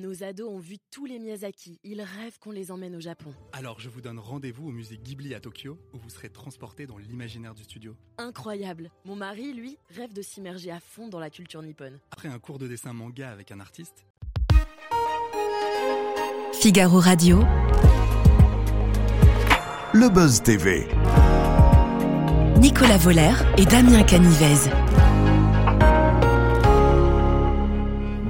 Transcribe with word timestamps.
Nos 0.00 0.22
ados 0.22 0.48
ont 0.48 0.58
vu 0.58 0.78
tous 0.90 1.04
les 1.04 1.18
Miyazaki. 1.18 1.78
Ils 1.84 2.00
rêvent 2.00 2.38
qu'on 2.38 2.52
les 2.52 2.70
emmène 2.70 2.96
au 2.96 3.00
Japon. 3.00 3.34
Alors 3.52 3.80
je 3.80 3.90
vous 3.90 4.00
donne 4.00 4.18
rendez-vous 4.18 4.68
au 4.68 4.70
musée 4.70 4.96
Ghibli 4.96 5.34
à 5.34 5.40
Tokyo, 5.40 5.78
où 5.92 5.98
vous 5.98 6.08
serez 6.08 6.30
transporté 6.30 6.86
dans 6.86 6.96
l'imaginaire 6.96 7.54
du 7.54 7.64
studio. 7.64 7.94
Incroyable. 8.16 8.90
Mon 9.04 9.14
mari, 9.14 9.52
lui, 9.52 9.76
rêve 9.90 10.14
de 10.14 10.22
s'immerger 10.22 10.70
à 10.70 10.80
fond 10.80 11.08
dans 11.08 11.20
la 11.20 11.28
culture 11.28 11.60
nippone. 11.62 11.98
Après 12.12 12.28
un 12.28 12.38
cours 12.38 12.58
de 12.58 12.66
dessin 12.66 12.94
manga 12.94 13.30
avec 13.30 13.52
un 13.52 13.60
artiste, 13.60 14.06
Figaro 16.54 16.98
Radio. 16.98 17.40
Le 19.92 20.08
Buzz 20.08 20.42
TV. 20.42 20.88
Nicolas 22.58 22.96
Voller 22.96 23.34
et 23.58 23.66
Damien 23.66 24.02
Canivez. 24.04 24.70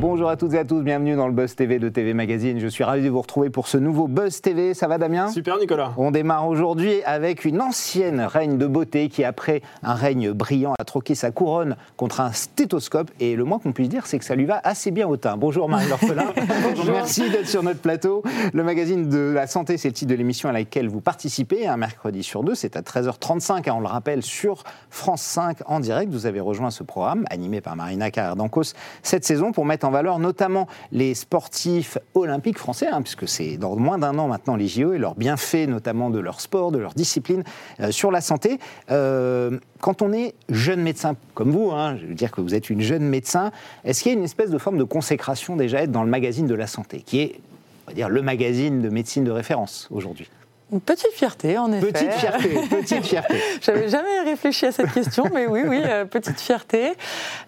Bonjour 0.01 0.31
à 0.31 0.39
toutes 0.39 0.55
et 0.55 0.59
à 0.59 0.65
tous, 0.65 0.81
bienvenue 0.81 1.15
dans 1.15 1.27
le 1.27 1.35
Buzz 1.35 1.55
TV 1.55 1.79
de 1.79 1.91
TV 1.91 2.15
Magazine. 2.15 2.59
Je 2.59 2.69
suis 2.69 2.85
ravi 2.85 3.05
de 3.05 3.11
vous 3.11 3.21
retrouver 3.21 3.51
pour 3.51 3.69
ce 3.69 3.77
nouveau 3.77 4.09
Buzz 4.09 4.41
TV. 4.41 4.73
Ça 4.73 4.89
va 4.89 4.97
Damien? 4.97 5.29
Super 5.29 5.59
Nicolas. 5.59 5.93
On 5.99 6.11
démarre 6.11 6.49
aujourd'hui 6.49 7.03
avec 7.05 7.45
une 7.45 7.61
ancienne 7.61 8.23
reine 8.23 8.57
de 8.57 8.67
beauté 8.67 9.11
qui, 9.11 9.25
après 9.25 9.61
un 9.83 9.93
règne 9.93 10.33
brillant, 10.33 10.73
a 10.79 10.85
troqué 10.85 11.15
sa 11.15 11.33
couronne 11.33 11.77
contre 11.99 12.23
un 12.23 12.33
stéthoscope. 12.33 13.11
Et 13.21 13.37
le 13.37 13.45
moins 13.45 13.59
qu'on 13.59 13.73
puisse 13.73 13.91
dire, 13.91 14.07
c'est 14.07 14.19
que 14.19 14.25
ça 14.25 14.35
lui 14.35 14.47
va 14.47 14.59
assez 14.65 14.91
bien 14.91 15.07
au 15.07 15.19
teint. 15.19 15.37
Bonjour 15.37 15.69
Marie 15.69 15.87
L'Orphelin. 15.91 16.33
Merci 16.87 17.29
d'être 17.29 17.49
sur 17.49 17.63
notre 17.63 17.81
plateau. 17.81 18.23
Le 18.55 18.65
magazine 18.65 19.07
de 19.07 19.33
la 19.35 19.47
santé, 19.47 19.77
c'est 19.77 19.89
le 19.89 19.95
titre 19.95 20.13
de 20.13 20.17
l'émission 20.17 20.49
à 20.49 20.53
laquelle 20.53 20.89
vous 20.89 21.03
participez 21.03 21.67
un 21.67 21.77
mercredi 21.77 22.23
sur 22.23 22.43
deux. 22.43 22.55
C'est 22.55 22.75
à 22.75 22.81
13h35, 22.81 23.69
hein, 23.69 23.75
on 23.77 23.81
le 23.81 23.87
rappelle, 23.87 24.23
sur 24.23 24.65
France 24.89 25.21
5 25.21 25.59
en 25.67 25.79
direct. 25.79 26.11
Vous 26.11 26.25
avez 26.25 26.41
rejoint 26.41 26.71
ce 26.71 26.85
programme, 26.85 27.27
animé 27.29 27.61
par 27.61 27.77
Marina 27.77 28.11
Carrère-Dancos, 28.11 28.73
cette 29.03 29.27
saison 29.27 29.53
pour 29.53 29.67
mettre 29.67 29.87
en 29.87 29.90
valeur 29.91 30.19
notamment 30.19 30.67
les 30.93 31.15
sportifs 31.15 31.99
olympiques 32.15 32.59
français, 32.59 32.87
hein, 32.87 33.03
puisque 33.03 33.29
c'est 33.29 33.57
dans 33.57 33.77
moins 33.77 33.99
d'un 33.99 34.19
an 34.19 34.29
maintenant 34.29 34.57
les 34.57 34.69
JO 34.69 34.93
et 34.93 34.99
leurs 34.99 35.15
bienfaits, 35.15 35.69
notamment 35.69 36.11
de 36.11 36.19
leur 36.19 36.41
sport, 36.41 36.73
de 36.73 36.79
leur 36.79 36.95
discipline 36.95 37.45
euh, 37.81 37.91
sur 37.91 38.11
la 38.11 38.21
santé. 38.21 38.59
Euh, 38.91 39.59
quand 39.81 40.03
on 40.03 40.13
est 40.13 40.35
jeune 40.49 40.81
médecin, 40.83 41.17
comme 41.35 41.51
vous, 41.51 41.71
hein, 41.71 41.97
je 42.01 42.07
veux 42.07 42.15
dire 42.15 42.31
que 42.31 42.41
vous 42.41 42.55
êtes 42.55 42.71
une 42.71 42.81
jeune 42.81 43.05
médecin, 43.05 43.51
est-ce 43.85 44.03
qu'il 44.03 44.13
y 44.13 44.15
a 44.15 44.19
une 44.19 44.25
espèce 44.25 44.51
de 44.51 44.59
forme 44.59 44.79
de 44.79 44.85
consécration 44.85 45.57
déjà 45.57 45.87
dans 45.87 46.03
le 46.03 46.11
magazine 46.11 46.47
de 46.47 46.55
la 46.55 46.67
santé, 46.67 47.03
qui 47.05 47.21
est, 47.21 47.41
on 47.87 47.91
va 47.91 47.95
dire, 47.95 48.09
le 48.09 48.23
magazine 48.23 48.83
de 48.83 48.89
médecine 48.89 49.25
de 49.25 49.31
référence 49.31 49.89
aujourd'hui? 49.91 50.29
Une 50.73 50.81
petite 50.81 51.13
fierté, 51.13 51.59
en 51.59 51.73
effet. 51.73 51.87
Petite 51.87 52.13
fierté, 52.13 52.49
petite 52.71 53.05
fierté. 53.05 53.35
J'avais 53.61 53.89
jamais 53.89 54.21
réfléchi 54.25 54.67
à 54.67 54.73
cette 54.73 54.93
question, 54.93 55.25
mais 55.33 55.47
oui, 55.47 55.63
oui, 55.67 55.81
euh, 55.85 56.05
petite 56.05 56.41
fierté. 56.41 56.93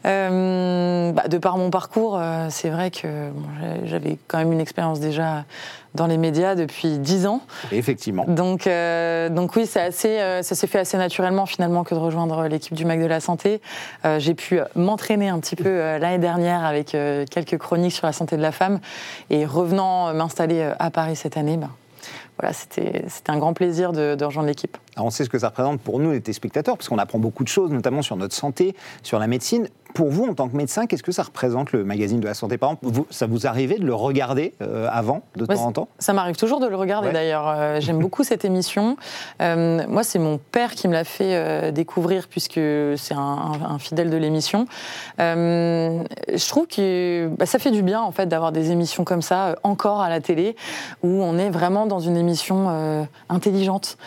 Euh, 0.06 1.12
bah, 1.12 1.28
de 1.28 1.38
par 1.38 1.56
mon 1.56 1.70
parcours, 1.70 2.18
euh, 2.18 2.48
c'est 2.50 2.70
vrai 2.70 2.90
que 2.90 3.30
bon, 3.30 3.46
j'avais 3.84 4.18
quand 4.26 4.38
même 4.38 4.52
une 4.52 4.60
expérience 4.60 4.98
déjà 4.98 5.44
dans 5.94 6.06
les 6.06 6.16
médias 6.16 6.54
depuis 6.54 6.98
dix 6.98 7.26
ans. 7.26 7.42
Effectivement. 7.70 8.24
Donc, 8.26 8.66
donc 9.30 9.56
oui, 9.56 9.68
assez, 9.74 10.40
ça 10.42 10.54
s'est 10.54 10.66
fait 10.66 10.78
assez 10.78 10.96
naturellement 10.96 11.44
finalement 11.44 11.84
que 11.84 11.94
de 11.94 12.00
rejoindre 12.00 12.46
l'équipe 12.48 12.72
du 12.72 12.86
Mac 12.86 12.98
de 12.98 13.06
la 13.06 13.20
Santé. 13.20 13.60
J'ai 14.16 14.32
pu 14.32 14.58
m'entraîner 14.74 15.28
un 15.28 15.38
petit 15.38 15.54
peu 15.54 15.98
l'année 15.98 16.16
dernière 16.16 16.64
avec 16.64 16.96
quelques 17.30 17.58
chroniques 17.58 17.92
sur 17.92 18.06
la 18.06 18.14
santé 18.14 18.38
de 18.38 18.42
la 18.42 18.52
femme 18.52 18.80
et 19.28 19.44
revenant 19.44 20.14
m'installer 20.14 20.66
à 20.78 20.90
Paris 20.90 21.14
cette 21.14 21.36
année. 21.36 21.58
Ben, 21.58 21.68
c'était 22.52 23.04
un 23.28 23.38
grand 23.38 23.52
plaisir 23.54 23.92
de, 23.92 24.16
de 24.16 24.24
rejoindre 24.24 24.48
l'équipe. 24.48 24.76
On 24.96 25.10
sait 25.10 25.24
ce 25.24 25.30
que 25.30 25.38
ça 25.38 25.48
représente 25.48 25.80
pour 25.80 26.00
nous, 26.00 26.10
les 26.10 26.20
téléspectateurs, 26.20 26.76
parce 26.76 26.88
qu'on 26.88 26.98
apprend 26.98 27.18
beaucoup 27.18 27.44
de 27.44 27.48
choses, 27.48 27.70
notamment 27.70 28.02
sur 28.02 28.16
notre 28.16 28.34
santé, 28.34 28.74
sur 29.02 29.18
la 29.18 29.26
médecine. 29.28 29.68
Pour 29.94 30.08
vous, 30.08 30.24
en 30.24 30.34
tant 30.34 30.48
que 30.48 30.56
médecin, 30.56 30.86
qu'est-ce 30.86 31.02
que 31.02 31.12
ça 31.12 31.22
représente 31.22 31.72
le 31.72 31.84
magazine 31.84 32.20
de 32.20 32.26
la 32.26 32.34
santé? 32.34 32.56
Par 32.56 32.70
exemple, 32.70 32.86
vous, 32.86 33.06
ça 33.10 33.26
vous 33.26 33.46
arrivait 33.46 33.78
de 33.78 33.84
le 33.84 33.94
regarder 33.94 34.54
euh, 34.62 34.88
avant, 34.90 35.22
de 35.36 35.44
temps 35.44 35.66
en 35.66 35.72
temps? 35.72 35.88
Ça 35.98 36.14
m'arrive 36.14 36.36
toujours 36.36 36.60
de 36.60 36.66
le 36.66 36.76
regarder 36.76 37.08
ouais. 37.08 37.12
d'ailleurs. 37.12 37.44
Euh, 37.48 37.80
J'aime 37.80 37.98
beaucoup 38.00 38.24
cette 38.24 38.44
émission. 38.44 38.96
Euh, 39.42 39.82
moi, 39.88 40.02
c'est 40.02 40.18
mon 40.18 40.38
père 40.38 40.72
qui 40.72 40.88
me 40.88 40.94
l'a 40.94 41.04
fait 41.04 41.72
découvrir, 41.72 42.28
puisque 42.28 42.60
c'est 42.96 43.14
un, 43.14 43.52
un, 43.68 43.78
fidèle 43.78 44.08
de 44.08 44.16
l'émission. 44.16 44.66
Je 45.18 46.48
trouve 46.48 46.66
que 46.66 47.28
bah, 47.38 47.46
ça 47.46 47.58
fait 47.58 47.70
du 47.70 47.82
bien, 47.82 48.00
en 48.00 48.12
fait, 48.12 48.26
d'avoir 48.26 48.52
des 48.52 48.70
émissions 48.70 49.04
comme 49.04 49.22
ça, 49.22 49.56
encore 49.62 50.00
à 50.00 50.08
la 50.08 50.20
télé, 50.20 50.56
où 51.02 51.08
on 51.22 51.36
est 51.36 51.50
vraiment 51.50 51.86
dans 51.86 52.00
une 52.00 52.16
émission 52.16 53.06
intelligente, 53.28 53.98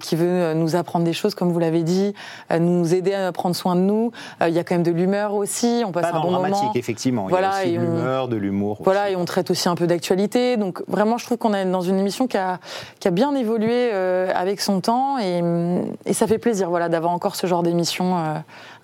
qui 0.00 0.16
veut 0.16 0.54
nous 0.54 0.76
apprendre 0.76 1.04
des 1.04 1.12
choses, 1.12 1.34
comme 1.34 1.52
vous 1.52 1.58
l'avez 1.58 1.82
dit, 1.82 2.14
nous 2.58 2.94
aider 2.94 3.12
à 3.12 3.32
prendre 3.32 3.56
soin 3.56 3.76
de 3.76 3.80
nous. 3.80 4.10
Il 4.40 4.52
y 4.52 4.58
a 4.58 4.64
quand 4.64 4.74
même 4.74 4.82
de 4.82 4.90
l'humeur 4.90 5.33
aussi, 5.36 5.82
on 5.86 5.92
passe 5.92 6.10
Pas 6.10 6.18
un 6.18 6.20
bon 6.20 6.30
dramatique, 6.32 6.60
moment. 6.62 6.72
effectivement. 6.74 7.26
Voilà, 7.28 7.64
Il 7.64 7.72
y 7.72 7.76
a 7.76 7.80
aussi 7.80 7.86
de 7.88 7.92
l'humeur, 7.96 8.28
de 8.28 8.36
l'humour. 8.36 8.78
Voilà, 8.82 9.04
aussi. 9.04 9.12
et 9.12 9.16
on 9.16 9.24
traite 9.24 9.50
aussi 9.50 9.68
un 9.68 9.74
peu 9.74 9.86
d'actualité. 9.86 10.56
Donc 10.56 10.82
vraiment, 10.88 11.18
je 11.18 11.24
trouve 11.26 11.38
qu'on 11.38 11.54
est 11.54 11.64
dans 11.64 11.80
une 11.80 11.98
émission 11.98 12.26
qui 12.26 12.36
a, 12.36 12.58
qui 13.00 13.08
a 13.08 13.10
bien 13.10 13.34
évolué 13.34 13.90
euh, 13.92 14.30
avec 14.34 14.60
son 14.60 14.80
temps 14.80 15.18
et, 15.18 15.42
et 16.06 16.12
ça 16.12 16.26
fait 16.26 16.38
plaisir 16.38 16.68
voilà, 16.70 16.88
d'avoir 16.88 17.12
encore 17.12 17.36
ce 17.36 17.46
genre 17.46 17.62
d'émission 17.62 18.16
euh, 18.18 18.34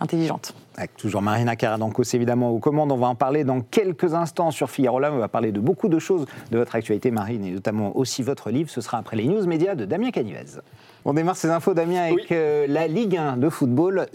intelligente. 0.00 0.52
Avec 0.76 0.96
toujours 0.96 1.20
Marina 1.20 1.56
Caradancos, 1.56 2.04
évidemment, 2.14 2.50
aux 2.50 2.58
commandes. 2.58 2.92
On 2.92 2.96
va 2.96 3.08
en 3.08 3.14
parler 3.14 3.44
dans 3.44 3.60
quelques 3.60 4.14
instants 4.14 4.50
sur 4.50 4.70
Figaro 4.70 5.00
Live. 5.00 5.10
On 5.12 5.18
va 5.18 5.28
parler 5.28 5.52
de 5.52 5.60
beaucoup 5.60 5.88
de 5.88 5.98
choses 5.98 6.26
de 6.52 6.58
votre 6.58 6.74
actualité, 6.76 7.10
Marine, 7.10 7.44
et 7.44 7.50
notamment 7.50 7.96
aussi 7.96 8.22
votre 8.22 8.50
livre. 8.50 8.70
Ce 8.70 8.80
sera 8.80 8.98
après 8.98 9.16
les 9.16 9.26
news 9.26 9.44
médias 9.46 9.74
de 9.74 9.84
Damien 9.84 10.10
Canivez. 10.10 10.60
On 11.06 11.14
démarre 11.14 11.36
ces 11.36 11.48
infos, 11.48 11.72
Damien, 11.74 12.02
avec 12.02 12.14
Oui. 12.14 12.26
euh, 12.32 12.66
la 12.68 12.86
Ligue 12.86 13.16
1 13.16 13.38
de 13.38 13.48
football 13.48 14.06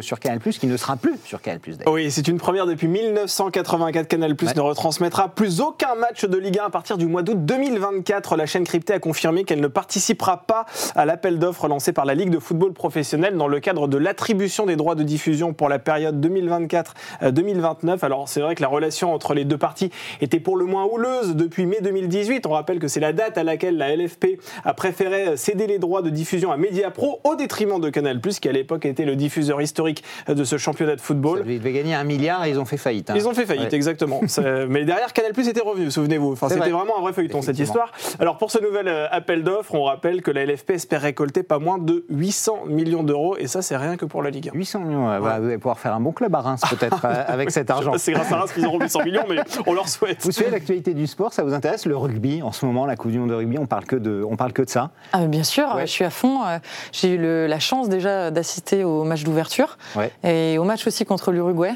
sur 0.00 0.18
Canal+, 0.20 0.38
qui 0.40 0.66
ne 0.68 0.76
sera 0.76 0.96
plus 0.96 1.16
sur 1.24 1.42
Canal+. 1.42 1.60
Oui, 1.88 2.10
c'est 2.10 2.26
une 2.28 2.38
première 2.38 2.64
depuis 2.66 2.86
1984. 2.88 4.06
Canal 4.08 4.30
Ouais. 4.40 4.54
ne 4.54 4.60
retransmettra 4.60 5.28
plus 5.30 5.60
aucun 5.60 5.94
match 5.96 6.24
de 6.24 6.38
Ligue 6.38 6.58
1 6.60 6.66
à 6.66 6.70
partir 6.70 6.96
du 6.96 7.06
mois 7.06 7.22
d'août 7.22 7.44
2024. 7.44 8.36
La 8.36 8.46
chaîne 8.46 8.64
cryptée 8.64 8.94
a 8.94 8.98
confirmé 9.00 9.44
qu'elle 9.44 9.60
ne 9.60 9.66
participera 9.66 10.38
pas 10.46 10.64
à 10.94 11.04
l'appel 11.04 11.38
d'offres 11.38 11.66
lancé 11.68 11.92
par 11.92 12.04
la 12.06 12.14
Ligue 12.14 12.30
de 12.30 12.38
football 12.38 12.72
professionnel 12.72 13.36
dans 13.36 13.48
le 13.48 13.58
cadre 13.60 13.88
de 13.88 13.96
l'attribution 13.98 14.64
des 14.64 14.76
droits 14.76 14.94
de 14.94 15.02
diffusion 15.02 15.52
pour 15.52 15.68
la 15.68 15.78
période 15.80 15.97
2024-2029. 16.00 18.04
Alors 18.04 18.28
c'est 18.28 18.40
vrai 18.40 18.54
que 18.54 18.62
la 18.62 18.68
relation 18.68 19.12
entre 19.14 19.34
les 19.34 19.44
deux 19.44 19.58
parties 19.58 19.90
était 20.20 20.40
pour 20.40 20.56
le 20.56 20.64
moins 20.64 20.84
houleuse 20.84 21.36
depuis 21.36 21.66
mai 21.66 21.78
2018. 21.82 22.46
On 22.46 22.50
rappelle 22.50 22.78
que 22.78 22.88
c'est 22.88 23.00
la 23.00 23.12
date 23.12 23.38
à 23.38 23.44
laquelle 23.44 23.76
la 23.76 23.94
LFP 23.94 24.38
a 24.64 24.74
préféré 24.74 25.36
céder 25.36 25.66
les 25.66 25.78
droits 25.78 26.02
de 26.02 26.10
diffusion 26.10 26.52
à 26.52 26.56
Mediapro 26.56 27.20
au 27.24 27.36
détriment 27.36 27.80
de 27.80 27.90
Canal 27.90 28.20
qui 28.40 28.48
à 28.48 28.52
l'époque 28.52 28.84
était 28.84 29.04
le 29.04 29.16
diffuseur 29.16 29.60
historique 29.62 30.02
de 30.28 30.44
ce 30.44 30.58
championnat 30.58 30.96
de 30.96 31.00
football. 31.00 31.44
Ils 31.46 31.58
devaient 31.58 31.72
gagner 31.72 31.94
un 31.94 32.04
milliard 32.04 32.44
et 32.44 32.50
ils 32.50 32.58
ont 32.58 32.64
fait 32.64 32.76
faillite. 32.76 33.10
hein. 33.10 33.14
Ils 33.16 33.28
ont 33.28 33.34
fait 33.34 33.46
faillite, 33.46 33.68
Ouais. 33.70 33.74
exactement. 33.74 34.20
Mais 34.68 34.84
derrière, 34.84 35.12
Canal 35.12 35.32
était 35.38 35.60
revenu, 35.60 35.90
souvenez-vous. 35.90 36.32
Enfin, 36.32 36.48
c'était 36.48 36.60
vrai. 36.60 36.70
vraiment 36.70 36.98
un 36.98 37.00
vrai 37.00 37.12
feuilleton, 37.12 37.42
cette 37.42 37.58
histoire. 37.58 37.92
Alors, 38.18 38.38
pour 38.38 38.50
ce 38.50 38.58
nouvel 38.60 38.88
euh, 38.88 39.06
appel 39.10 39.42
d'offres, 39.44 39.74
on 39.74 39.84
rappelle 39.84 40.22
que 40.22 40.30
la 40.30 40.44
LFP 40.44 40.70
espère 40.70 41.02
récolter 41.02 41.42
pas 41.42 41.58
moins 41.58 41.78
de 41.78 42.04
800 42.10 42.64
millions 42.66 43.02
d'euros, 43.02 43.36
et 43.38 43.46
ça, 43.46 43.62
c'est 43.62 43.76
rien 43.76 43.96
que 43.96 44.04
pour 44.04 44.22
la 44.22 44.30
Ligue 44.30 44.50
1. 44.52 44.56
800 44.56 44.80
millions, 44.80 45.10
euh, 45.10 45.20
bah, 45.20 45.38
vous 45.40 45.46
allez 45.46 45.58
pouvoir 45.58 45.78
faire 45.78 45.87
un 45.94 46.00
bon 46.00 46.12
club 46.12 46.34
à 46.34 46.40
Reims, 46.40 46.62
peut-être, 46.70 47.00
euh, 47.04 47.24
avec 47.26 47.50
cet 47.50 47.70
argent. 47.70 47.92
C'est 47.98 48.12
grâce 48.12 48.30
à 48.32 48.36
Reims 48.38 48.52
qu'ils 48.52 48.66
auront 48.66 48.78
800 48.80 49.04
millions, 49.04 49.24
mais 49.28 49.36
on 49.66 49.72
leur 49.74 49.88
souhaite. 49.88 50.22
Vous 50.24 50.32
suivez 50.32 50.50
l'actualité 50.50 50.94
du 50.94 51.06
sport, 51.06 51.32
ça 51.32 51.42
vous 51.42 51.54
intéresse 51.54 51.86
Le 51.86 51.96
rugby, 51.96 52.42
en 52.42 52.52
ce 52.52 52.64
moment, 52.66 52.86
la 52.86 52.96
Coupe 52.96 53.10
du 53.10 53.18
Monde 53.18 53.30
de 53.30 53.34
rugby, 53.34 53.58
on 53.58 53.66
parle 53.66 53.84
que 53.84 53.96
de, 53.96 54.24
on 54.28 54.36
parle 54.36 54.52
que 54.52 54.62
de 54.62 54.70
ça. 54.70 54.90
Ah, 55.12 55.26
bien 55.26 55.42
sûr, 55.44 55.74
Ouais. 55.74 55.86
je 55.86 55.92
suis 55.92 56.04
à 56.04 56.10
fond. 56.10 56.44
Euh, 56.44 56.58
J'ai 56.92 57.14
eu 57.14 57.18
le- 57.18 57.46
la 57.46 57.58
chance 57.58 57.88
déjà 57.88 58.30
d'assister 58.30 58.84
au 58.84 59.04
match 59.04 59.22
d'ouverture 59.24 59.76
Ouais. 59.96 60.10
et 60.24 60.58
au 60.58 60.64
match 60.64 60.86
aussi 60.86 61.04
contre 61.04 61.32
l'Uruguay. 61.32 61.72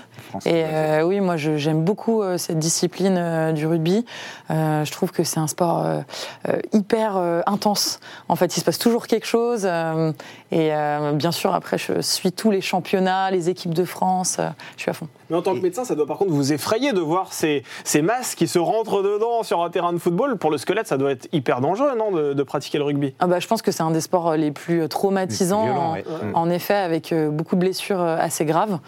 Et 0.46 0.64
euh, 0.66 1.02
oui, 1.02 1.20
moi 1.20 1.36
j'aime 1.36 1.82
beaucoup 1.84 2.22
cette 2.38 2.58
discipline 2.58 3.52
du 3.54 3.66
rugby. 3.66 4.04
Euh, 4.50 4.84
je 4.84 4.92
trouve 4.92 5.10
que 5.12 5.24
c'est 5.24 5.40
un 5.40 5.46
sport 5.46 5.84
euh, 5.84 6.00
hyper 6.72 7.16
intense. 7.46 8.00
En 8.28 8.36
fait, 8.36 8.56
il 8.56 8.60
se 8.60 8.64
passe 8.64 8.78
toujours 8.78 9.06
quelque 9.06 9.26
chose. 9.26 9.68
Euh, 10.52 10.56
et 10.56 10.72
euh, 10.72 11.12
bien 11.12 11.32
sûr, 11.32 11.54
après, 11.54 11.78
je 11.78 12.00
suis 12.00 12.32
tous 12.32 12.50
les 12.50 12.60
championnats, 12.60 13.30
les 13.30 13.48
équipes 13.48 13.74
de 13.74 13.84
France. 13.84 14.36
euh, 14.38 14.48
je 14.76 14.82
suis 14.82 14.90
à 14.90 14.94
fond. 14.94 15.08
Mais 15.30 15.36
en 15.36 15.42
tant 15.42 15.54
que 15.54 15.60
médecin, 15.60 15.84
ça 15.84 15.94
doit 15.94 16.06
par 16.06 16.18
contre 16.18 16.32
vous 16.32 16.52
effrayer 16.52 16.92
de 16.92 17.00
voir 17.00 17.32
ces, 17.32 17.62
ces 17.84 18.02
masses 18.02 18.34
qui 18.34 18.46
se 18.46 18.58
rentrent 18.58 19.02
dedans 19.02 19.42
sur 19.42 19.62
un 19.62 19.70
terrain 19.70 19.92
de 19.92 19.98
football. 19.98 20.36
Pour 20.36 20.50
le 20.50 20.58
squelette, 20.58 20.86
ça 20.86 20.98
doit 20.98 21.10
être 21.12 21.26
hyper 21.32 21.60
dangereux, 21.60 21.92
non, 21.96 22.10
de, 22.12 22.32
de 22.34 22.42
pratiquer 22.42 22.78
le 22.78 22.84
rugby? 22.84 23.14
Ah 23.18 23.26
bah, 23.26 23.40
je 23.40 23.46
pense 23.46 23.62
que 23.62 23.72
c'est 23.72 23.82
un 23.82 23.90
des 23.90 24.00
sports 24.02 24.36
les 24.36 24.50
plus 24.50 24.88
traumatisants. 24.88 25.64
violents, 25.64 25.90
en- 25.90 25.94
ouais. 25.94 26.04
En 26.34 26.50
effet, 26.50 26.74
avec 26.74 27.12
euh, 27.12 27.30
beaucoup 27.30 27.54
de 27.56 27.60
blessures 27.60 28.00
euh, 28.02 28.16
assez 28.18 28.44
graves. 28.44 28.78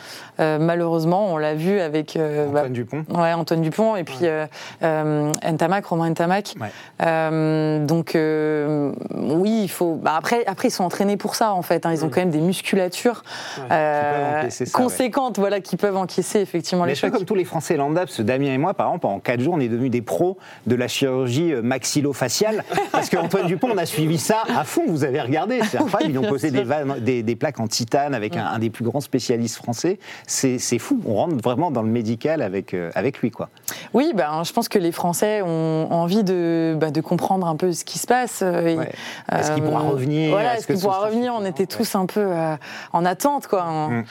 Euh, 0.40 0.58
malheureusement, 0.58 1.32
on 1.32 1.36
l'a 1.38 1.54
vu 1.54 1.80
avec 1.80 2.16
euh, 2.16 2.48
Antoine 2.48 2.62
bah, 2.64 2.68
Dupont. 2.68 3.04
Ouais, 3.14 3.32
Antoine 3.32 3.62
Dupont 3.62 3.96
et 3.96 4.04
puis 4.04 4.18
euh, 4.22 4.46
euh, 4.82 5.32
Ntamak, 5.50 5.86
Romain 5.86 6.10
Ntamak. 6.10 6.54
Ouais. 6.60 6.68
Euh, 7.02 7.84
donc 7.86 8.14
euh, 8.14 8.92
oui, 9.14 9.60
il 9.64 9.68
faut. 9.70 9.94
bah, 9.94 10.14
après, 10.16 10.44
après, 10.46 10.68
ils 10.68 10.72
sont 10.72 10.84
entraînés 10.84 11.16
pour 11.16 11.34
ça 11.34 11.53
en 11.54 11.62
fait. 11.62 11.86
hein. 11.86 11.92
Ils 11.92 12.04
ont 12.04 12.08
quand 12.08 12.20
même 12.20 12.30
des 12.30 12.40
musculatures 12.40 13.22
euh, 13.70 14.42
ouais. 14.42 14.66
conséquentes, 14.72 15.38
voilà, 15.38 15.60
qui 15.60 15.76
peuvent 15.76 15.96
encaisser 15.96 16.40
effectivement 16.40 16.84
Mais 16.84 16.90
les 16.90 16.94
chocs. 16.94 17.12
comme 17.12 17.24
tous 17.24 17.34
les 17.34 17.44
Français 17.44 17.76
lambda, 17.76 18.02
parce 18.02 18.16
que 18.16 18.22
Damien 18.22 18.52
et 18.52 18.58
moi, 18.58 18.74
par 18.74 18.88
exemple, 18.88 19.06
en 19.06 19.18
4 19.20 19.40
jours, 19.40 19.54
on 19.54 19.60
est 19.60 19.68
devenus 19.68 19.90
des 19.90 20.02
pros 20.02 20.36
de 20.66 20.74
la 20.74 20.88
chirurgie 20.88 21.52
euh, 21.52 21.62
maxillo-faciale. 21.62 22.64
parce 22.92 23.08
qu'Antoine 23.10 23.46
Dupont, 23.46 23.68
on 23.72 23.78
a 23.78 23.86
suivi 23.86 24.18
ça 24.18 24.42
à 24.56 24.64
fond, 24.64 24.82
vous 24.88 25.04
avez 25.04 25.20
regardé, 25.20 25.60
c'est 25.70 25.78
incroyable. 25.78 26.12
Ils 26.12 26.18
ont 26.18 26.28
posé 26.28 26.50
des, 26.50 26.62
vannes- 26.64 27.00
des, 27.00 27.22
des 27.22 27.36
plaques 27.36 27.60
en 27.60 27.66
titane 27.68 28.14
avec 28.14 28.36
un, 28.36 28.44
un 28.46 28.58
des 28.58 28.70
plus 28.70 28.84
grands 28.84 29.00
spécialistes 29.00 29.56
français. 29.56 29.98
C'est 30.26 30.58
fou, 30.78 31.00
on 31.06 31.14
rentre 31.14 31.36
vraiment 31.42 31.70
dans 31.70 31.82
le 31.82 31.88
médical 31.88 32.42
avec, 32.42 32.74
euh, 32.74 32.90
avec 32.94 33.18
lui. 33.20 33.30
quoi. 33.30 33.48
Oui, 33.92 34.12
ben, 34.14 34.42
je 34.44 34.52
pense 34.52 34.68
que 34.68 34.78
les 34.78 34.92
Français 34.92 35.42
ont 35.42 35.88
envie 35.90 36.24
de, 36.24 36.76
de 36.80 37.00
comprendre 37.00 37.46
un 37.46 37.56
peu 37.56 37.72
ce 37.72 37.84
qui 37.84 37.98
se 37.98 38.06
passe. 38.06 38.40
euh, 38.42 38.74
Ouais. 38.76 38.90
Est-ce 39.32 39.52
qu'il 39.52 39.62
pourra 39.62 39.80
revenir? 39.80 40.30
Voilà, 40.30 40.56
Est-ce 40.56 40.66
qu'il 40.66 40.78
pourra 40.78 40.98
revenir? 41.06 41.34
On 41.44 41.50
était 41.50 41.66
tous 41.66 41.94
un 41.94 42.06
peu 42.06 42.20
euh, 42.20 42.56
en 42.92 43.04
attente, 43.04 43.46
quoi. 43.46 43.62
hein. 43.64 43.88
Mm. 43.90 44.04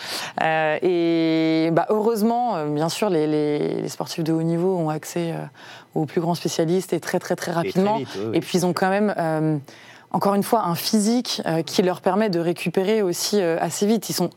Euh, 0.44 0.78
et 0.82 1.72
bah, 1.72 1.86
heureusement, 1.90 2.56
euh, 2.56 2.68
bien 2.68 2.90
sûr, 2.90 3.10
les, 3.10 3.26
les- 3.28 3.82
les 3.82 3.90
sportifs 3.90 4.24
de 4.24 4.32
haut 4.34 4.44
niveau 4.44 4.78
ont 4.78 4.90
accès 4.90 5.34
aux 5.96 6.06
plus 6.06 6.22
grands 6.22 6.36
spécialistes 6.36 6.94
et 6.94 7.00
très, 7.00 7.20
très, 7.20 7.36
très 7.36 7.52
Et 7.52 7.56
rapidement. 7.56 7.98
vite, 7.98 8.08
oui, 8.16 8.22
oui. 8.32 8.38
Et 8.38 8.40
puis 8.42 8.60
ils 8.60 8.66
ont 8.66 8.74
quand 8.74 8.90
même, 8.90 9.14
encore 10.12 10.36
une 10.36 10.44
fois, 10.44 10.64
un 10.66 10.76
physique 10.76 11.42
euh, 11.48 11.64
qui 11.64 11.82
leur 11.82 12.02
permet 12.02 12.30
de 12.30 12.40
récupérer 12.40 13.02
aussi 13.02 13.42
euh, 13.42 13.58
assez 13.60 13.86
vite. 13.88 14.10
Ils 14.10 14.14
sont 14.14 14.30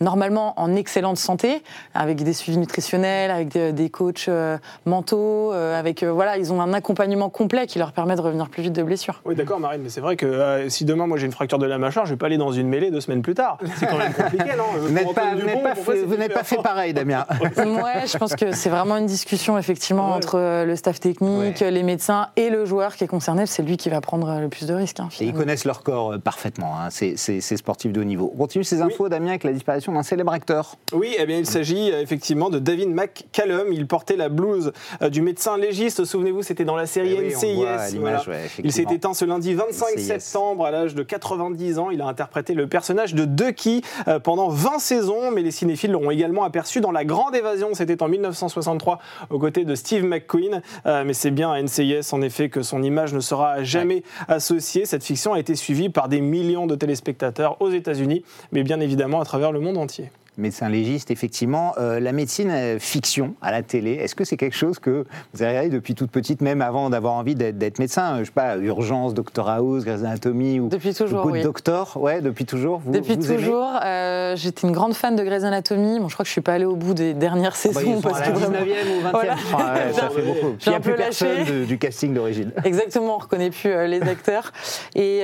normalement 0.00 0.54
en 0.60 0.74
excellente 0.76 1.16
santé, 1.18 1.62
avec 1.94 2.22
des 2.22 2.32
suivis 2.32 2.58
nutritionnels, 2.58 3.30
avec 3.30 3.48
des, 3.48 3.72
des 3.72 3.90
coachs 3.90 4.26
euh, 4.28 4.58
mentaux, 4.84 5.52
euh, 5.52 5.78
avec 5.78 6.02
euh, 6.02 6.12
voilà, 6.12 6.36
ils 6.38 6.52
ont 6.52 6.60
un 6.60 6.72
accompagnement 6.72 7.28
complet 7.30 7.66
qui 7.66 7.78
leur 7.78 7.92
permet 7.92 8.14
de 8.16 8.20
revenir 8.20 8.48
plus 8.48 8.62
vite 8.62 8.72
de 8.72 8.82
blessures. 8.82 9.20
Oui, 9.24 9.34
d'accord, 9.34 9.60
Marine, 9.60 9.82
mais 9.82 9.88
c'est 9.88 10.00
vrai 10.00 10.16
que 10.16 10.26
euh, 10.26 10.68
si 10.68 10.84
demain, 10.84 11.06
moi, 11.06 11.16
j'ai 11.18 11.26
une 11.26 11.32
fracture 11.32 11.58
de 11.58 11.66
la 11.66 11.78
mâchoire, 11.78 12.06
je 12.06 12.12
vais 12.12 12.16
pas 12.16 12.26
aller 12.26 12.38
dans 12.38 12.52
une 12.52 12.68
mêlée 12.68 12.90
deux 12.90 13.00
semaines 13.00 13.22
plus 13.22 13.34
tard. 13.34 13.58
C'est 13.76 13.86
quand 13.86 13.98
même 13.98 14.12
compliqué, 14.12 14.44
non 14.56 14.64
Vous 14.78 14.90
n'êtes 14.90 15.12
pas, 15.14 15.32
pas 15.32 15.74
fait, 15.74 16.02
vous 16.02 16.16
pas 16.56 16.62
pareil, 16.62 16.92
Damien. 16.94 17.24
Ouais, 17.56 18.06
je 18.06 18.16
pense 18.18 18.34
que 18.36 18.52
c'est 18.52 18.70
vraiment 18.70 18.96
une 18.96 19.06
discussion 19.06 19.58
effectivement 19.58 20.10
Ouais. 20.10 20.16
entre 20.16 20.64
le 20.66 20.76
staff 20.76 21.00
technique, 21.00 21.60
Ouais. 21.60 21.70
les 21.70 21.82
médecins 21.82 22.28
et 22.36 22.50
le 22.50 22.64
joueur 22.64 22.96
qui 22.96 23.04
est 23.04 23.08
concerné. 23.08 23.46
C'est 23.46 23.62
lui 23.62 23.76
qui 23.76 23.88
va 23.88 24.00
prendre 24.00 24.40
le 24.40 24.48
plus 24.48 24.66
de 24.66 24.74
risques. 24.74 25.00
hein, 25.00 25.08
Et 25.20 25.24
ils 25.26 25.32
connaissent 25.32 25.64
leur 25.64 25.82
corps 25.82 26.14
parfaitement, 26.22 26.74
hein, 26.78 26.90
ces, 26.90 27.16
ces- 27.16 27.40
ces 27.40 27.56
sportifs 27.56 27.92
de 27.92 28.00
haut 28.00 28.04
niveau. 28.04 28.30
On 28.34 28.38
continue 28.38 28.64
ces 28.64 28.82
infos, 28.82 29.08
Damien, 29.08 29.30
avec 29.30 29.44
la 29.44 29.52
disparition 29.52 29.85
d'un 29.92 30.02
célèbre 30.02 30.32
acteur. 30.32 30.76
Oui, 30.92 31.14
eh 31.18 31.26
bien, 31.26 31.38
il 31.38 31.46
s'agit 31.46 31.90
euh, 31.92 32.00
effectivement 32.00 32.50
de 32.50 32.58
David 32.58 32.88
McCallum. 32.90 33.72
Il 33.72 33.86
portait 33.86 34.16
la 34.16 34.28
blouse 34.28 34.72
euh, 35.02 35.08
du 35.08 35.22
médecin 35.22 35.56
légiste. 35.56 36.04
Souvenez-vous, 36.04 36.42
c'était 36.42 36.64
dans 36.64 36.76
la 36.76 36.86
série 36.86 37.16
Eh 37.18 37.20
oui, 37.26 37.34
NCIS. 37.34 37.98
voilà. 37.98 38.22
ouais, 38.28 38.46
Il 38.62 38.72
s'est 38.72 38.86
éteint 38.90 39.14
ce 39.14 39.24
lundi 39.24 39.54
25 39.54 39.96
NCIS. 39.96 40.02
septembre 40.04 40.66
à 40.66 40.70
l'âge 40.70 40.94
de 40.94 41.02
90 41.02 41.78
ans. 41.78 41.90
Il 41.90 42.00
a 42.00 42.06
interprété 42.06 42.54
le 42.54 42.66
personnage 42.66 43.14
de 43.14 43.24
Ducky 43.24 43.82
euh, 44.08 44.18
pendant 44.18 44.48
20 44.48 44.78
saisons, 44.78 45.30
mais 45.30 45.42
les 45.42 45.50
cinéphiles 45.50 45.92
l'auront 45.92 46.10
également 46.10 46.44
aperçu 46.44 46.80
dans 46.80 46.92
La 46.92 47.04
Grande 47.04 47.34
Évasion. 47.34 47.70
C'était 47.74 48.02
en 48.02 48.08
1963 48.08 48.98
aux 49.30 49.38
côtés 49.38 49.64
de 49.64 49.74
Steve 49.74 50.04
McQueen. 50.04 50.62
Mais 50.84 51.12
c'est 51.14 51.30
bien 51.30 51.50
à 51.52 51.60
NCIS 51.62 52.12
en 52.12 52.22
effet 52.22 52.48
que 52.48 52.62
son 52.62 52.82
image 52.82 53.12
ne 53.14 53.20
sera 53.20 53.62
jamais 53.62 54.02
associée. 54.28 54.84
Cette 54.86 55.04
fiction 55.04 55.32
a 55.34 55.38
été 55.40 55.54
suivie 55.54 55.88
par 55.88 56.08
des 56.08 56.20
millions 56.20 56.66
de 56.66 56.74
téléspectateurs 56.74 57.56
aux 57.60 57.70
États-Unis, 57.70 58.24
mais 58.52 58.62
bien 58.62 58.80
évidemment 58.80 59.20
à 59.20 59.24
travers 59.24 59.52
le 59.52 59.60
monde 59.60 59.75
entier. 59.80 60.10
Médecin 60.38 60.68
légiste, 60.68 61.10
effectivement. 61.10 61.72
Euh, 61.78 61.98
la 61.98 62.12
médecine 62.12 62.50
euh, 62.50 62.78
fiction 62.78 63.34
à 63.40 63.50
la 63.50 63.62
télé, 63.62 63.92
est-ce 63.92 64.14
que 64.14 64.24
c'est 64.24 64.36
quelque 64.36 64.56
chose 64.56 64.78
que 64.78 65.06
vous 65.32 65.42
avez 65.42 65.50
regardé 65.52 65.70
depuis 65.70 65.94
toute 65.94 66.10
petite, 66.10 66.42
même 66.42 66.60
avant 66.60 66.90
d'avoir 66.90 67.14
envie 67.14 67.34
d'être 67.34 67.78
médecin 67.78 68.16
euh, 68.16 68.18
Je 68.20 68.24
sais 68.24 68.30
pas, 68.32 68.56
Urgence, 68.58 69.14
Doctor 69.14 69.48
House, 69.48 69.84
Grey's 69.84 70.00
Anatomy 70.00 70.60
ou 70.60 70.68
Depuis 70.68 70.92
toujours, 70.92 71.22
Good 71.22 71.32
oui. 71.32 71.42
Doctor 71.42 71.96
Ouais, 71.96 72.20
depuis 72.20 72.44
toujours. 72.44 72.80
Vous, 72.84 72.92
Depuis 72.92 73.16
vous 73.16 73.34
toujours, 73.34 73.70
euh, 73.84 74.36
j'étais 74.36 74.66
une 74.66 74.72
grande 74.74 74.92
fan 74.94 75.16
de 75.16 75.22
Grey's 75.24 75.44
Anatomy. 75.44 76.00
Bon, 76.00 76.08
je 76.08 76.14
crois 76.14 76.24
que 76.24 76.28
je 76.28 76.32
suis 76.32 76.40
pas 76.42 76.52
allée 76.52 76.64
au 76.66 76.76
bout 76.76 76.92
des 76.92 77.14
dernières 77.14 77.54
Ah 77.54 77.68
bah, 77.72 77.80
saisons 77.80 77.94
sont 77.96 78.00
parce 78.02 78.20
à 78.20 78.24
que 78.24 78.28
la 78.30 78.34
vraiment- 78.34 78.58
19e 78.58 78.98
ou 78.98 79.02
20e. 79.06 79.10
Voilà. 79.12 79.34
Ah 79.54 79.74
ouais, 79.74 79.92
ça 79.94 80.10
fait 80.10 80.22
beaucoup. 80.22 80.50
Puis 80.58 80.66
il 80.66 80.68
n'y 80.68 80.74
a 80.74 80.78
un 80.78 80.80
plus 80.82 80.92
peu 80.92 80.98
lâché. 80.98 81.26
personne 81.26 81.60
de- 81.60 81.64
du 81.64 81.78
casting 81.78 82.12
d'origine. 82.12 82.52
Exactement, 82.64 83.14
on 83.16 83.18
reconnaît 83.18 83.50
plus 83.50 83.70
euh, 83.70 83.86
les 83.86 84.02
acteurs. 84.02 84.52
Et, 84.94 85.20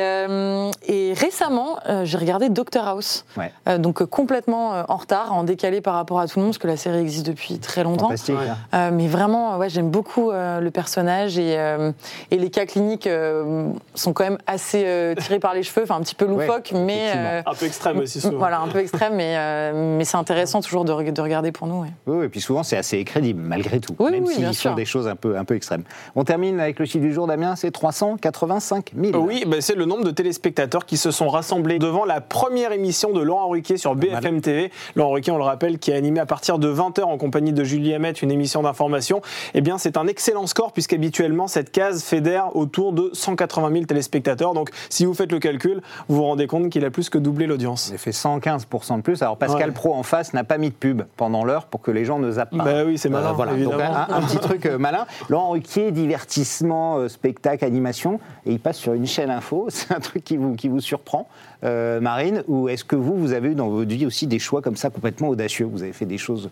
et 0.88 1.12
récemment, 1.14 1.76
j'ai 2.04 2.16
regardé 2.16 2.48
Doctor 2.48 2.86
House, 2.88 3.24
Ouais. 3.36 3.78
Donc 3.78 4.02
complètement 4.04 4.84
en 4.88 4.96
retard, 5.02 5.32
en 5.34 5.44
décalé 5.44 5.80
par 5.80 5.94
rapport 5.94 6.18
à 6.20 6.26
tout 6.26 6.38
le 6.38 6.44
monde, 6.44 6.52
parce 6.52 6.58
que 6.58 6.66
la 6.66 6.76
série 6.76 6.98
existe 6.98 7.26
depuis 7.26 7.58
très 7.58 7.84
longtemps. 7.84 8.06
Fantastique. 8.06 8.34
Euh, 8.74 8.90
mais 8.92 9.06
vraiment, 9.06 9.58
ouais, 9.58 9.68
j'aime 9.68 9.90
beaucoup 9.90 10.30
euh, 10.30 10.60
le 10.60 10.70
personnage 10.70 11.38
et, 11.38 11.58
euh, 11.58 11.92
et 12.30 12.38
les 12.38 12.50
cas 12.50 12.64
cliniques 12.66 13.06
euh, 13.06 13.70
sont 13.94 14.12
quand 14.12 14.24
même 14.24 14.38
assez 14.46 14.82
euh, 14.86 15.14
tirés 15.14 15.38
par 15.38 15.54
les 15.54 15.62
cheveux, 15.62 15.82
enfin 15.84 15.96
un 15.96 16.00
petit 16.00 16.14
peu 16.14 16.24
loufoques, 16.26 16.72
mais 16.74 17.12
euh, 17.14 17.42
Un 17.46 17.54
peu 17.54 17.66
extrême 17.66 17.98
aussi 17.98 18.20
souvent. 18.20 18.38
voilà, 18.38 18.60
un 18.60 18.68
peu 18.68 18.78
extrême, 18.78 19.14
mais, 19.14 19.34
euh, 19.36 19.96
mais 19.98 20.04
c'est 20.04 20.16
intéressant 20.16 20.60
toujours 20.62 20.84
de, 20.84 20.92
re- 20.92 21.12
de 21.12 21.20
regarder 21.22 21.52
pour 21.52 21.66
nous. 21.66 21.82
ouais. 21.82 21.88
Oui, 22.06 22.24
et 22.24 22.28
puis 22.28 22.40
souvent 22.40 22.62
c'est 22.62 22.76
assez 22.76 23.02
crédible 23.04 23.40
malgré 23.42 23.78
tout, 23.80 23.94
Oui, 23.98 24.10
même 24.12 24.24
oui, 24.24 24.34
s'ils 24.34 24.46
font 24.46 24.52
sûr. 24.52 24.74
des 24.74 24.84
choses 24.84 25.08
un 25.08 25.16
peu, 25.16 25.36
un 25.36 25.44
peu 25.44 25.54
extrêmes. 25.56 25.82
On 26.16 26.24
termine 26.24 26.60
avec 26.60 26.78
le 26.78 26.84
chiffre 26.86 27.04
du 27.04 27.12
jour, 27.12 27.26
Damien, 27.26 27.56
c'est 27.56 27.70
385 27.70 28.92
000. 28.96 29.18
Oui, 29.24 29.44
bah, 29.46 29.56
c'est 29.60 29.74
le 29.74 29.84
nombre 29.84 30.04
de 30.04 30.10
téléspectateurs 30.10 30.86
qui 30.86 30.96
se 30.96 31.10
sont 31.10 31.28
rassemblés 31.28 31.78
devant 31.78 32.04
la 32.04 32.20
première 32.20 32.72
émission 32.72 33.12
de 33.12 33.20
Laurent 33.20 33.48
Ruquier 33.48 33.76
sur 33.76 33.94
BFM 33.94 34.40
TV. 34.40 34.70
Laurent 34.94 35.10
Ruquier, 35.12 35.32
on 35.32 35.38
le 35.38 35.44
rappelle, 35.44 35.78
qui 35.78 35.92
a 35.92 35.96
animé 35.96 36.20
à 36.20 36.26
partir 36.26 36.58
de 36.58 36.72
20h 36.72 37.02
en 37.02 37.16
compagnie 37.16 37.52
de 37.52 37.64
Julie 37.64 37.94
Hamet 37.94 38.12
une 38.12 38.30
émission 38.30 38.62
d'information. 38.62 39.22
Eh 39.54 39.60
bien, 39.60 39.78
c'est 39.78 39.96
un 39.96 40.06
excellent 40.06 40.46
score 40.46 40.72
puisqu'habituellement, 40.72 41.48
cette 41.48 41.72
case 41.72 42.02
fédère 42.02 42.54
autour 42.56 42.92
de 42.92 43.10
180 43.12 43.72
000 43.72 43.84
téléspectateurs. 43.84 44.54
Donc, 44.54 44.70
si 44.90 45.04
vous 45.04 45.14
faites 45.14 45.32
le 45.32 45.38
calcul, 45.38 45.80
vous 46.08 46.16
vous 46.16 46.24
rendez 46.24 46.46
compte 46.46 46.70
qu'il 46.70 46.84
a 46.84 46.90
plus 46.90 47.08
que 47.08 47.18
doublé 47.18 47.46
l'audience. 47.46 47.88
Il 47.88 47.94
a 47.94 47.98
fait 47.98 48.10
115% 48.10 48.96
de 48.96 49.02
plus. 49.02 49.22
Alors 49.22 49.36
Pascal 49.36 49.62
Ouais. 49.62 49.72
Pro 49.72 49.94
en 49.94 50.02
face 50.02 50.34
n'a 50.34 50.44
pas 50.44 50.58
mis 50.58 50.70
de 50.70 50.74
pub 50.74 51.02
pendant 51.16 51.44
l'heure 51.44 51.66
pour 51.66 51.80
que 51.80 51.90
les 51.90 52.04
gens 52.04 52.18
ne 52.18 52.30
zappent 52.32 52.56
pas. 52.56 52.64
Bah 52.64 52.84
oui, 52.84 52.98
c'est 52.98 53.08
malin, 53.08 53.32
voilà, 53.32 53.54
donc 53.54 53.74
un, 53.74 54.06
un 54.14 54.20
petit 54.22 54.38
truc 54.38 54.66
euh, 54.66 54.76
malin. 54.76 55.06
Laurent 55.28 55.50
Ruquier, 55.50 55.92
divertissement, 55.92 56.98
euh, 56.98 57.08
spectacle, 57.08 57.64
animation, 57.64 58.20
et 58.44 58.52
il 58.52 58.60
passe 58.60 58.76
sur 58.76 58.92
une 58.92 59.06
chaîne 59.06 59.30
info. 59.30 59.66
C'est 59.70 59.92
un 59.94 60.00
truc 60.00 60.24
qui 60.24 60.36
vous, 60.36 60.54
qui 60.54 60.68
vous 60.68 60.80
surprend, 60.80 61.28
euh, 61.64 62.00
Marine 62.00 62.42
Ou 62.48 62.68
est-ce 62.68 62.84
que 62.84 62.96
vous, 62.96 63.16
vous 63.16 63.32
avez 63.32 63.50
eu 63.50 63.54
dans 63.54 63.68
votre 63.68 63.90
vie 63.90 64.04
aussi 64.04 64.26
des 64.26 64.38
choix 64.38 64.62
comme 64.62 64.76
ça 64.76 64.81
complètement 64.90 65.28
audacieux. 65.28 65.64
Vous 65.64 65.82
avez 65.82 65.92
fait 65.92 66.06
des 66.06 66.18
choses 66.18 66.50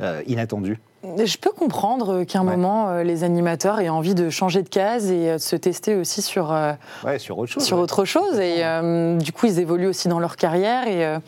euh, 0.00 0.22
inattendues 0.26 0.78
Je 1.04 1.36
peux 1.36 1.50
comprendre 1.50 2.22
qu'à 2.24 2.38
un 2.38 2.46
Ouais. 2.46 2.56
moment, 2.56 2.88
euh, 2.90 3.02
les 3.02 3.24
animateurs 3.24 3.80
aient 3.80 3.88
envie 3.88 4.14
de 4.14 4.30
changer 4.30 4.62
de 4.62 4.68
case 4.68 5.10
et 5.10 5.30
euh, 5.30 5.34
de 5.34 5.38
se 5.40 5.56
tester 5.56 5.96
aussi 5.96 6.22
sur, 6.22 6.52
euh, 6.52 6.72
Ouais, 7.04 7.18
sur 7.18 7.38
autre 7.38 7.50
chose. 7.50 7.64
sur 7.64 7.76
ouais. 7.78 7.82
autre 7.82 8.04
chose. 8.04 8.38
Et 8.38 8.64
euh, 8.64 9.16
du 9.18 9.32
coup, 9.32 9.46
ils 9.46 9.58
évoluent 9.58 9.88
aussi 9.88 10.06
dans 10.06 10.20
leur 10.20 10.36
carrière. 10.36 10.86
Et 10.86 11.04
euh, 11.04 11.18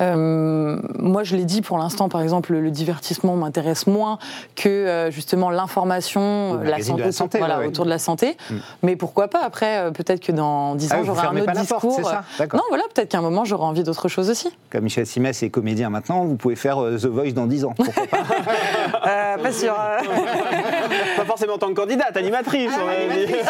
euh, 0.00 0.78
moi, 0.98 1.22
je 1.22 1.36
l'ai 1.36 1.44
dit 1.44 1.60
pour 1.60 1.76
l'instant, 1.76 2.08
par 2.08 2.22
exemple, 2.22 2.52
le, 2.54 2.70
divertissement 2.70 3.36
m'intéresse 3.36 3.86
moins 3.86 4.18
que 4.56 4.68
euh, 4.68 5.10
justement 5.10 5.50
l'information, 5.50 6.58
la 6.62 6.80
santé, 7.12 7.38
voilà, 7.38 7.66
autour 7.66 7.84
de 7.84 7.90
la 7.90 7.98
santé. 7.98 8.36
Mm. 8.48 8.54
Mais 8.84 8.96
pourquoi 8.96 9.28
pas 9.28 9.40
Après, 9.44 9.78
euh, 9.78 9.90
peut-être 9.90 10.20
que 10.20 10.32
dans 10.32 10.76
10 10.76 10.88
Ah, 10.92 10.96
ans, 10.98 11.02
j'aurai 11.04 11.26
un 11.26 11.36
autre 11.36 11.44
porte, 11.52 11.58
discours. 11.58 12.08
ça 12.08 12.22
euh. 12.40 12.46
Non, 12.54 12.62
voilà, 12.68 12.84
peut-être 12.94 13.10
qu'à 13.10 13.18
un 13.18 13.22
moment, 13.22 13.44
j'aurai 13.44 13.64
envie 13.64 13.82
d'autre 13.82 14.08
chose 14.08 14.30
aussi. 14.30 14.48
Comme 14.70 14.84
Michel 14.84 15.04
Simès 15.06 15.42
est 15.42 15.50
comédien 15.50 15.90
maintenant, 15.90 16.24
vous 16.24 16.36
pouvez 16.36 16.56
faire 16.56 16.78
euh, 16.82 16.96
The 16.96 17.06
Voice 17.06 17.32
dans 17.32 17.46
10 17.46 17.64
ans. 17.66 17.74
Pourquoi 17.76 18.06
pas 18.06 18.18
Euh, 19.10 19.36
pas 19.38 19.52
sûr. 19.52 19.74
Pas 21.16 21.24
forcément 21.24 21.54
en 21.54 21.58
tant 21.58 21.68
que 21.68 21.74
candidate, 21.74 22.16
animatrice. 22.16 22.70
dire. 22.72 23.36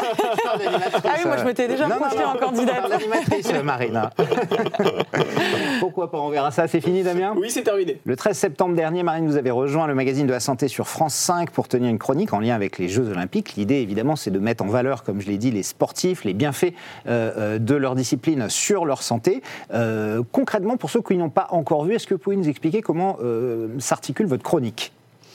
Ah 1.05 1.15
oui, 1.19 1.23
moi, 1.27 1.37
je 1.39 1.45
m'étais 1.45 1.69
déjà 1.69 1.87
Non, 1.87 1.95
non, 1.97 2.01
projetée 2.01 2.23
non, 2.23 2.29
en 2.31 2.37
candidate. 2.37 2.89
d'animatrice, 2.91 3.53
Marine. 3.65 3.97
hein. 3.97 4.11
Pourquoi 5.81 6.11
pas 6.11 6.19
On 6.19 6.29
verra 6.31 6.51
ça. 6.51 6.67
C'est 6.69 6.81
fini, 6.81 7.03
Damien 7.03 7.35
Oui, 7.37 7.51
c'est 7.51 7.63
terminé. 7.63 8.01
Le 8.05 8.17
13 8.17 8.37
septembre 8.37 8.75
dernier, 8.75 9.03
Marine, 9.03 9.27
vous 9.27 9.37
avez 9.37 9.51
rejoint 9.51 9.87
le 9.87 9.95
magazine 9.95 10.27
de 10.27 10.33
la 10.33 10.41
santé 10.41 10.69
sur 10.69 10.89
France 10.89 11.15
5 11.15 11.51
pour 11.51 11.69
tenir 11.69 11.91
une 11.91 11.99
chronique 11.99 12.33
en 12.33 12.41
lien 12.41 12.55
avec 12.55 12.79
les 12.79 12.89
Jeux 12.89 13.09
Olympiques. 13.09 13.55
L'idée, 13.57 13.77
évidemment, 13.77 14.17
c'est 14.17 14.31
de 14.31 14.39
mettre 14.39 14.65
en 14.65 14.69
valeur, 14.69 15.03
comme 15.03 15.21
je 15.21 15.27
l'ai 15.29 15.39
dit, 15.39 15.51
les 15.51 15.63
sportifs, 15.63 16.25
les 16.25 16.35
bienfaits 16.35 16.73
euh, 17.07 17.33
euh, 17.37 17.59
de 17.59 17.75
leur 17.75 17.95
discipline 17.95 18.49
sur 18.49 18.85
leur 18.85 19.03
santé. 19.03 19.43
Euh, 19.75 20.23
concrètement, 20.33 20.77
pour 20.77 20.91
ceux 20.91 21.03
qui 21.03 21.17
n'ont 21.17 21.31
pas 21.31 21.49
encore 21.51 21.85
vu, 21.85 21.95
est-ce 21.95 22.07
que 22.07 22.15
vous 22.15 22.21
pouvez 22.21 22.37
nous 22.37 22.49
expliquer 22.49 22.83
comment 22.83 23.17
euh, 23.23 23.69
s'articule 23.79 24.27
votre 24.27 24.43
chronique? 24.43 24.93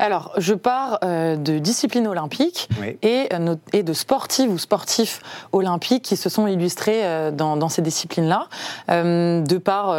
Alors, 0.00 0.32
je 0.38 0.54
pars 0.54 0.98
euh, 1.04 1.36
de 1.36 1.58
discipline 1.58 2.06
olympique 2.06 2.70
Oui. 2.80 2.96
et, 3.02 3.28
euh, 3.34 3.54
et 3.74 3.82
de 3.82 3.92
sportives 3.92 4.50
ou 4.50 4.56
sportifs 4.56 5.20
olympiques 5.52 6.02
qui 6.04 6.16
se 6.16 6.30
sont 6.30 6.46
illustrés 6.46 7.00
euh, 7.04 7.30
dans, 7.30 7.58
dans 7.58 7.68
ces 7.68 7.82
disciplines-là, 7.82 8.46
de 8.88 9.58
par 9.58 9.94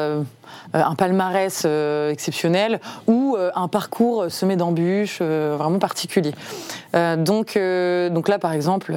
un 0.74 0.96
palmarès 0.96 1.66
exceptionnel 2.10 2.80
ou 3.08 3.38
un 3.56 3.68
parcours 3.68 4.26
semé 4.30 4.56
d'embûches 4.56 5.22
vraiment 5.22 5.80
particulier. 5.80 6.34
Donc, 6.94 7.58
donc 7.58 8.28
là, 8.28 8.40
par 8.40 8.52
exemple, 8.54 8.96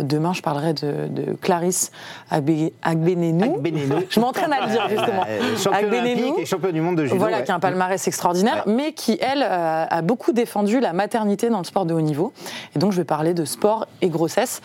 demain, 0.00 0.32
je 0.32 0.42
parlerai 0.42 0.74
de, 0.74 1.06
de 1.08 1.32
Clarisse 1.34 1.92
Agbe- 2.30 2.72
Agbenenou. 2.82 3.62
Je 4.10 4.20
m'entraîne 4.20 4.52
à 4.52 4.66
le 4.66 4.70
dire, 4.72 4.88
justement. 4.88 5.24
Championne 5.56 5.94
olympique 5.94 6.38
et 6.38 6.46
championne 6.46 6.72
du 6.72 6.80
monde 6.80 6.96
de 6.96 7.04
judo. 7.04 7.16
Voilà, 7.18 7.38
ouais. 7.38 7.44
qui 7.44 7.52
a 7.52 7.54
un 7.54 7.60
palmarès 7.60 8.06
extraordinaire, 8.06 8.64
mais 8.66 8.92
qui, 8.92 9.18
elle, 9.20 9.42
a 9.42 10.02
beaucoup 10.02 10.31
défendu 10.32 10.80
la 10.80 10.92
maternité 10.92 11.50
dans 11.50 11.58
le 11.58 11.64
sport 11.64 11.86
de 11.86 11.94
haut 11.94 12.00
niveau. 12.00 12.32
Et 12.74 12.78
donc, 12.78 12.92
je 12.92 12.98
vais 12.98 13.04
parler 13.04 13.34
de 13.34 13.44
sport 13.44 13.86
et 14.00 14.08
grossesse. 14.08 14.60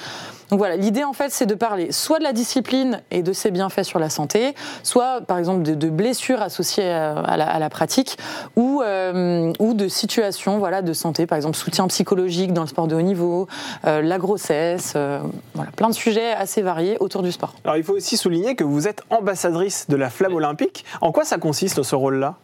Donc 0.50 0.60
voilà, 0.60 0.78
l'idée, 0.78 1.04
en 1.04 1.12
fait, 1.12 1.30
c'est 1.30 1.46
de 1.46 1.56
parler 1.56 1.92
soit 1.92 2.20
de 2.20 2.24
la 2.24 2.32
discipline 2.32 3.02
et 3.12 3.22
de 3.22 3.34
ses 3.34 3.52
bienfaits 3.52 3.84
sur 3.84 4.00
la 4.00 4.10
santé, 4.10 4.56
soit, 4.82 5.20
par 5.22 5.38
exemple, 5.38 5.62
de, 5.64 5.76
de 5.76 5.90
blessures 5.90 6.42
associées 6.42 6.90
à 6.90 7.36
la, 7.36 7.50
à 7.50 7.60
la 7.60 7.70
pratique 7.70 8.18
ou, 8.56 8.82
euh, 8.82 9.52
ou 9.60 9.74
de 9.74 9.90
situations 9.90 10.58
voilà, 10.58 10.82
de 10.82 10.94
santé, 10.94 11.26
par 11.26 11.36
exemple 11.36 11.58
soutien 11.58 11.88
psychologique 11.88 12.54
dans 12.54 12.62
le 12.62 12.68
sport 12.68 12.88
de 12.88 12.96
haut 12.96 13.02
niveau, 13.02 13.48
euh, 13.86 14.02
la 14.02 14.18
grossesse, 14.18 14.94
euh, 14.96 15.20
voilà, 15.54 15.72
plein 15.72 15.90
de 15.90 15.94
sujets 15.96 16.32
assez 16.32 16.62
variés 16.62 16.98
autour 17.02 17.24
du 17.24 17.32
sport. 17.32 17.54
Alors 17.66 17.76
il 17.78 17.84
faut 17.84 17.94
aussi 17.94 18.16
souligner 18.16 18.56
que 18.56 18.64
vous 18.64 18.88
êtes 18.88 19.02
ambassadrice 19.10 19.88
de 19.90 19.98
la 19.98 20.10
flamme 20.10 20.36
olympique. 20.36 20.86
En 21.02 21.12
quoi 21.12 21.26
ça 21.26 21.38
consiste 21.38 21.84
ce 21.84 21.96
rôle-là? 21.96 22.36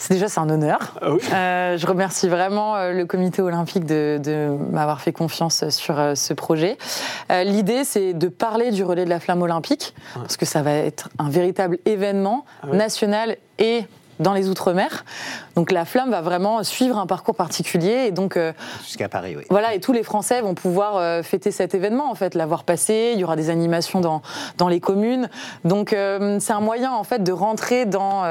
C'est 0.00 0.14
déjà 0.14 0.28
c'est 0.28 0.38
un 0.38 0.48
honneur. 0.48 0.94
Ah 1.02 1.10
oui. 1.10 1.18
Euh, 1.34 1.76
je 1.76 1.84
remercie 1.86 2.28
vraiment 2.28 2.76
euh, 2.76 2.92
le 2.92 3.04
comité 3.04 3.42
olympique 3.42 3.84
de, 3.84 4.20
de 4.22 4.48
m'avoir 4.70 5.00
fait 5.00 5.12
confiance 5.12 5.68
sur 5.70 5.98
euh, 5.98 6.14
ce 6.14 6.32
projet. 6.34 6.78
Euh, 7.32 7.42
L'idée, 7.42 7.82
c'est 7.82 8.14
de 8.14 8.28
parler 8.28 8.70
du 8.70 8.84
relais 8.84 9.04
de 9.04 9.10
la 9.10 9.18
flamme 9.18 9.42
olympique, 9.42 9.94
parce 10.14 10.36
que 10.36 10.46
ça 10.46 10.62
va 10.62 10.70
être 10.72 11.08
un 11.18 11.28
véritable 11.30 11.78
événement 11.84 12.44
Ah 12.62 12.68
ouais. 12.68 12.76
national 12.76 13.36
et 13.58 13.84
dans 14.20 14.34
les 14.34 14.48
Outre-mer. 14.48 15.04
Donc 15.56 15.72
la 15.72 15.84
flamme 15.84 16.10
va 16.10 16.20
vraiment 16.20 16.62
suivre 16.62 16.98
un 16.98 17.06
parcours 17.06 17.34
particulier 17.34 18.06
et 18.06 18.10
donc 18.10 18.36
euh, 18.36 18.52
Jusqu'à 18.84 19.08
Paris, 19.08 19.34
oui. 19.36 19.44
voilà, 19.50 19.74
et 19.74 19.80
tous 19.80 19.92
les 19.92 20.02
Français 20.02 20.40
vont 20.40 20.54
pouvoir 20.54 20.96
euh, 20.96 21.22
fêter 21.22 21.50
cet 21.50 21.74
événement, 21.74 22.10
en 22.10 22.14
fait, 22.14 22.34
l'avoir 22.34 22.64
passé. 22.64 23.12
Il 23.14 23.20
y 23.20 23.24
aura 23.24 23.36
des 23.36 23.50
animations 23.50 24.00
dans, 24.00 24.22
dans 24.56 24.68
les 24.68 24.80
communes. 24.80 25.28
Donc, 25.64 25.92
euh, 25.92 26.38
c'est 26.40 26.52
un 26.52 26.60
moyen, 26.60 26.92
en 26.92 27.04
fait, 27.04 27.22
de 27.22 27.32
rentrer 27.32 27.86
dans, 27.86 28.22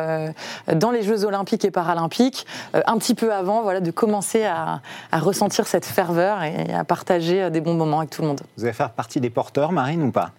dans 0.73 0.91
les 0.91 1.03
Jeux 1.03 1.25
Olympiques 1.25 1.65
et 1.65 1.71
Paralympiques 1.71 2.45
un 2.73 2.97
petit 2.97 3.15
peu 3.15 3.33
avant, 3.33 3.61
voilà, 3.61 3.79
de 3.81 3.91
commencer 3.91 4.43
à, 4.45 4.81
à 5.11 5.19
ressentir 5.19 5.67
cette 5.67 5.85
ferveur 5.85 6.43
et 6.43 6.73
à 6.73 6.83
partager 6.83 7.49
des 7.49 7.61
bons 7.61 7.73
moments 7.73 7.99
avec 7.99 8.09
tout 8.09 8.21
le 8.21 8.27
monde. 8.29 8.41
Vous 8.57 8.63
allez 8.63 8.73
faire 8.73 8.91
partie 8.91 9.19
des 9.19 9.29
porteurs, 9.29 9.71
Marine, 9.71 10.03
ou 10.03 10.11
pas? 10.11 10.31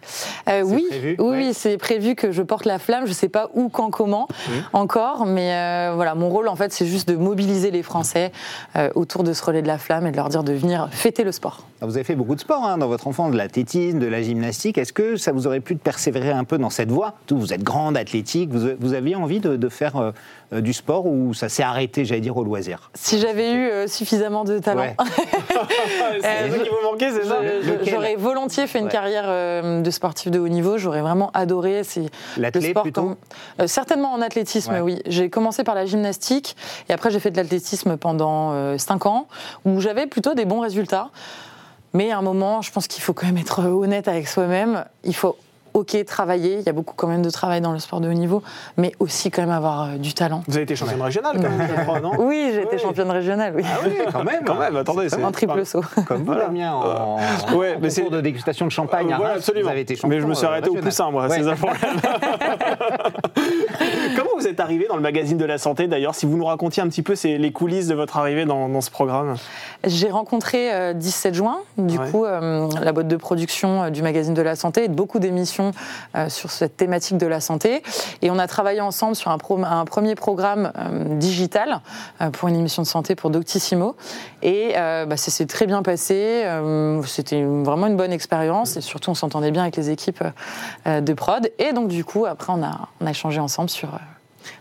Euh, 0.48 0.62
oui, 0.62 0.86
prévu? 0.88 1.16
Oui, 1.18 1.28
Ouais. 1.48 1.52
c'est 1.52 1.76
prévu 1.76 2.14
que 2.14 2.32
je 2.32 2.42
porte 2.42 2.64
la 2.64 2.78
flamme. 2.78 3.06
Je 3.06 3.12
sais 3.12 3.28
pas 3.28 3.50
où, 3.54 3.68
quand, 3.68 3.90
comment 3.90 4.26
encore, 4.72 5.26
mais 5.26 5.37
euh, 5.40 5.92
voilà, 5.94 6.14
mon 6.14 6.28
rôle 6.28 6.48
en 6.48 6.56
fait, 6.56 6.72
c'est 6.72 6.86
juste 6.86 7.08
de 7.08 7.16
mobiliser 7.16 7.70
les 7.70 7.82
Français 7.82 8.32
euh, 8.76 8.90
autour 8.94 9.24
de 9.24 9.32
ce 9.32 9.44
relais 9.44 9.62
de 9.62 9.66
la 9.66 9.78
flamme 9.78 10.06
et 10.06 10.10
de 10.10 10.16
leur 10.16 10.28
dire 10.28 10.42
de 10.42 10.52
venir 10.52 10.88
fêter 10.90 11.24
le 11.24 11.32
sport. 11.32 11.64
Alors, 11.80 11.90
Vous 11.90 11.96
avez 11.96 12.04
fait 12.04 12.14
beaucoup 12.14 12.34
de 12.34 12.40
sport 12.40 12.64
hein, 12.64 12.78
dans 12.78 12.88
votre 12.88 13.06
enfance, 13.06 13.30
de 13.30 13.36
l'athlétisme, 13.36 13.98
de 13.98 14.06
la 14.06 14.22
gymnastique. 14.22 14.78
Est-ce 14.78 14.92
que 14.92 15.16
ça 15.16 15.32
vous 15.32 15.46
aurait 15.46 15.60
plu 15.60 15.74
de 15.74 15.80
persévérer 15.80 16.30
un 16.30 16.44
peu 16.44 16.58
dans 16.58 16.70
cette 16.70 16.90
voie? 16.90 17.14
Vous 17.30 17.52
êtes 17.52 17.62
grande, 17.62 17.96
athlétique, 17.96 18.50
vous, 18.50 18.70
vous 18.78 18.94
aviez 18.94 19.16
envie 19.16 19.40
de, 19.40 19.68
faire 19.68 19.96
euh, 19.96 20.12
du 20.52 20.72
sport 20.72 21.04
ou 21.06 21.34
ça 21.34 21.48
s'est 21.48 21.62
arrêté, 21.62 22.04
j'allais 22.04 22.20
dire, 22.22 22.36
au 22.36 22.42
loisir 22.44 22.90
Si 22.94 23.18
j'avais 23.20 23.52
eu 23.52 23.68
euh, 23.68 23.86
suffisamment 23.86 24.44
de 24.44 24.58
talent, 24.58 24.80
Ouais. 24.80 24.96
c'est 26.20 26.50
ça 26.50 26.58
qui 26.58 26.68
vous 26.70 26.90
manquait, 26.90 27.10
c'est 27.12 27.24
ça 27.24 27.40
Lequel 27.42 27.88
j'aurais 27.94 28.16
volontiers 28.16 28.66
fait 28.66 28.78
une 28.78 28.86
Ouais. 28.86 28.90
carrière 28.90 29.24
euh, 29.26 29.82
de 29.82 29.90
sportif 29.90 30.30
de 30.30 30.38
haut 30.38 30.48
niveau. 30.48 30.78
J'aurais 30.78 31.02
vraiment 31.02 31.30
adoré. 31.34 31.84
C'est 31.84 32.00
le 32.00 32.08
L'athlète 32.42 32.70
sport 32.70 32.82
plutôt 32.82 33.02
comme- 33.02 33.16
euh, 33.60 33.66
certainement 33.66 34.12
en 34.12 34.22
athlétisme, 34.22 34.72
Ouais. 34.72 34.80
oui. 34.80 35.02
J'ai 35.06 35.28
commencé 35.30 35.64
par 35.64 35.74
la 35.74 35.84
gymnastique 35.86 36.56
et 36.88 36.92
après 36.92 37.10
j'ai 37.10 37.20
fait 37.20 37.30
de 37.30 37.36
l'athlétisme 37.36 37.96
pendant 37.96 38.78
5 38.78 39.06
ans 39.06 39.26
où 39.64 39.80
j'avais 39.80 40.06
plutôt 40.06 40.34
des 40.34 40.44
bons 40.44 40.60
résultats. 40.60 41.10
Mais 41.94 42.10
à 42.10 42.18
un 42.18 42.22
moment, 42.22 42.60
je 42.62 42.70
pense 42.70 42.86
qu'il 42.86 43.02
faut 43.02 43.14
quand 43.14 43.26
même 43.26 43.38
être 43.38 43.64
honnête 43.64 44.08
avec 44.08 44.28
soi-même. 44.28 44.84
Il 45.04 45.14
faut, 45.14 45.36
ok, 45.78 46.04
travailler. 46.04 46.58
Il 46.58 46.62
y 46.66 46.68
a 46.68 46.72
beaucoup 46.72 46.94
quand 46.96 47.06
même 47.08 47.22
de 47.22 47.30
travail 47.30 47.60
dans 47.60 47.72
le 47.72 47.78
sport 47.78 48.00
de 48.00 48.08
haut 48.08 48.12
niveau, 48.12 48.42
mais 48.76 48.92
aussi 48.98 49.30
quand 49.30 49.42
même 49.42 49.50
avoir 49.50 49.82
euh, 49.84 49.96
du 49.96 50.14
talent. 50.14 50.42
Vous 50.48 50.54
avez 50.54 50.64
été 50.64 50.76
championne 50.76 51.00
régionale 51.02 51.36
quand 51.36 51.42
même, 51.48 51.68
je 51.76 51.82
crois, 51.82 52.00
non 52.00 52.12
Oui, 52.18 52.50
j'ai 52.54 52.62
été 52.62 52.78
championne 52.78 53.10
régionale, 53.10 53.52
oui. 53.56 53.62
Ah 53.66 53.78
oui, 53.84 53.92
quand 54.12 54.24
même. 54.24 54.42
Quand 54.44 54.54
même, 54.56 54.76
attendez, 54.76 55.08
c'est 55.08 55.22
en 55.22 55.32
triple 55.32 55.64
saut. 55.66 55.82
Comme 56.06 56.18
vous, 56.18 56.24
Voilà. 56.26 56.46
Damien, 56.46 56.72
en, 56.72 57.16
Ouais, 57.56 57.74
en 57.76 57.80
mais 57.80 57.90
c'est- 57.90 58.08
de 58.08 58.20
dégustation 58.20 58.66
de 58.66 58.70
champagne. 58.70 59.12
Euh, 59.12 59.16
voilà, 59.16 59.32
Reims, 59.34 59.38
absolument. 59.40 59.64
Vous 59.66 59.72
avez 59.72 59.80
été 59.82 59.94
champion, 59.96 60.08
Mais 60.08 60.20
je 60.20 60.26
me 60.26 60.34
suis 60.34 60.46
euh, 60.46 60.50
arrêté 60.50 60.68
au 60.70 60.74
poussin, 60.74 61.10
moi, 61.10 61.26
Ouais. 61.28 61.42
c'est 61.42 61.54
problème. 61.56 61.78
Comment 64.16 64.30
vous 64.38 64.46
êtes 64.46 64.60
arrivé 64.60 64.86
dans 64.88 64.96
le 64.96 65.02
magazine 65.02 65.36
de 65.36 65.44
la 65.44 65.58
santé 65.58 65.86
d'ailleurs 65.86 66.14
Si 66.14 66.26
vous 66.26 66.36
nous 66.36 66.44
racontiez 66.44 66.82
un 66.82 66.88
petit 66.88 67.02
peu 67.02 67.14
c'est 67.14 67.38
les 67.38 67.52
coulisses 67.52 67.86
de 67.86 67.94
votre 67.94 68.16
arrivée 68.16 68.44
dans, 68.44 68.68
dans 68.68 68.80
ce 68.80 68.90
programme? 68.90 69.36
J'ai 69.84 70.10
rencontré 70.10 70.72
euh, 70.72 70.92
17 70.92 71.34
juin, 71.34 71.58
du 71.76 71.98
Ouais. 71.98 72.10
coup, 72.10 72.24
euh, 72.24 72.68
la 72.82 72.92
boîte 72.92 73.08
de 73.08 73.16
production 73.16 73.84
euh, 73.84 73.90
du 73.90 74.02
magazine 74.02 74.34
de 74.34 74.42
la 74.42 74.56
santé 74.56 74.84
et 74.84 74.88
de 74.88 74.94
beaucoup 74.94 75.18
d'émissions 75.18 75.67
euh, 76.14 76.28
sur 76.28 76.50
cette 76.50 76.76
thématique 76.76 77.18
de 77.18 77.26
la 77.26 77.40
santé. 77.40 77.82
Et 78.22 78.30
on 78.30 78.38
a 78.38 78.46
travaillé 78.46 78.80
ensemble 78.80 79.16
sur 79.16 79.30
un, 79.30 79.38
premier 79.38 80.14
programme 80.14 80.72
euh, 80.76 81.16
digital 81.16 81.80
euh, 82.20 82.30
pour 82.30 82.48
une 82.48 82.56
émission 82.56 82.82
de 82.82 82.86
santé 82.86 83.14
pour 83.14 83.30
Doctissimo. 83.30 83.96
Et 84.42 84.74
bah, 84.74 85.16
ça 85.16 85.30
s'est 85.30 85.46
très 85.46 85.66
bien 85.66 85.82
passé. 85.82 86.44
C'était 87.06 87.42
vraiment 87.42 87.86
une 87.86 87.96
bonne 87.96 88.12
expérience 88.12 88.76
et 88.76 88.80
surtout 88.80 89.10
on 89.10 89.14
s'entendait 89.14 89.50
bien 89.50 89.62
avec 89.62 89.76
les 89.76 89.90
équipes 89.90 90.22
de 90.86 91.12
prod. 91.12 91.50
Et 91.58 91.72
donc 91.72 91.88
du 91.88 92.04
coup, 92.04 92.26
après, 92.26 92.52
on 92.52 92.62
a, 92.62 93.10
échangé 93.10 93.40
ensemble 93.40 93.70
sur 93.70 93.98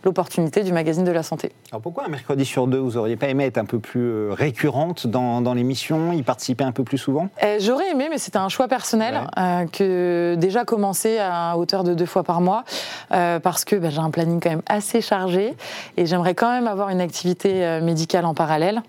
l'opportunité 0.04 0.64
du 0.64 0.72
magazine 0.72 1.04
de 1.04 1.12
la 1.12 1.24
santé. 1.24 1.52
Alors 1.72 1.82
pourquoi 1.82 2.06
un 2.06 2.10
mercredi 2.10 2.46
sur 2.46 2.68
deux, 2.68 2.80
vous 2.80 2.98
auriez 2.98 3.16
pas 3.16 3.28
aimé 3.28 3.46
être 3.46 3.58
un 3.58 3.66
peu 3.66 3.80
plus 3.80 4.02
euh, 4.10 4.30
récurrente 4.32 5.08
dans, 5.08 5.42
dans 5.42 5.54
l'émission, 5.54 6.12
y 6.14 6.24
participer 6.24 6.64
un 6.64 6.72
peu 6.72 6.84
plus 6.84 6.98
souvent? 6.98 7.30
Euh, 7.44 7.58
J'aurais 7.60 7.90
aimé, 7.92 8.08
mais 8.10 8.18
c'était 8.18 8.38
un 8.38 8.50
choix 8.50 8.68
personnel 8.68 9.16
Ouais. 9.16 9.44
euh, 9.44 9.66
que 9.68 10.36
déjà 10.38 10.66
commencer 10.66 11.18
à 11.20 11.58
hauteur 11.58 11.84
de 11.84 11.94
deux 11.94 12.06
fois 12.06 12.24
par 12.24 12.42
mois 12.42 12.64
euh, 13.12 13.40
parce 13.40 13.64
que 13.66 13.76
bah, 13.76 13.90
j'ai 13.90 14.00
un 14.00 14.10
planning 14.10 14.40
quand 14.40 14.50
même 14.50 14.62
assez 14.68 15.02
chargé 15.02 15.56
et 15.98 16.06
j'aimerais 16.06 16.36
quand 16.36 16.52
même 16.52 16.68
avoir 16.68 16.90
une 16.90 17.02
activité 17.02 17.80
médicale 17.82 18.26
en 18.26 18.34
parallèle. 18.34 18.82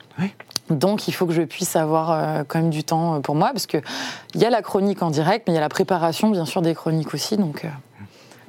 Donc 0.70 1.08
il 1.08 1.12
faut 1.12 1.26
que 1.26 1.32
je 1.32 1.42
puisse 1.42 1.76
avoir 1.76 2.44
quand 2.46 2.58
même 2.60 2.70
du 2.70 2.84
temps 2.84 3.20
pour 3.22 3.34
moi 3.34 3.50
parce 3.52 3.66
que 3.66 3.78
il 4.34 4.40
y 4.40 4.44
a 4.44 4.50
la 4.50 4.60
chronique 4.62 5.02
en 5.02 5.10
direct, 5.10 5.46
mais 5.46 5.52
il 5.52 5.56
y 5.56 5.58
a 5.58 5.62
la 5.62 5.68
préparation 5.68 6.30
bien 6.30 6.44
sûr 6.44 6.60
des 6.62 6.74
chroniques 6.74 7.14
aussi, 7.14 7.36
donc 7.36 7.66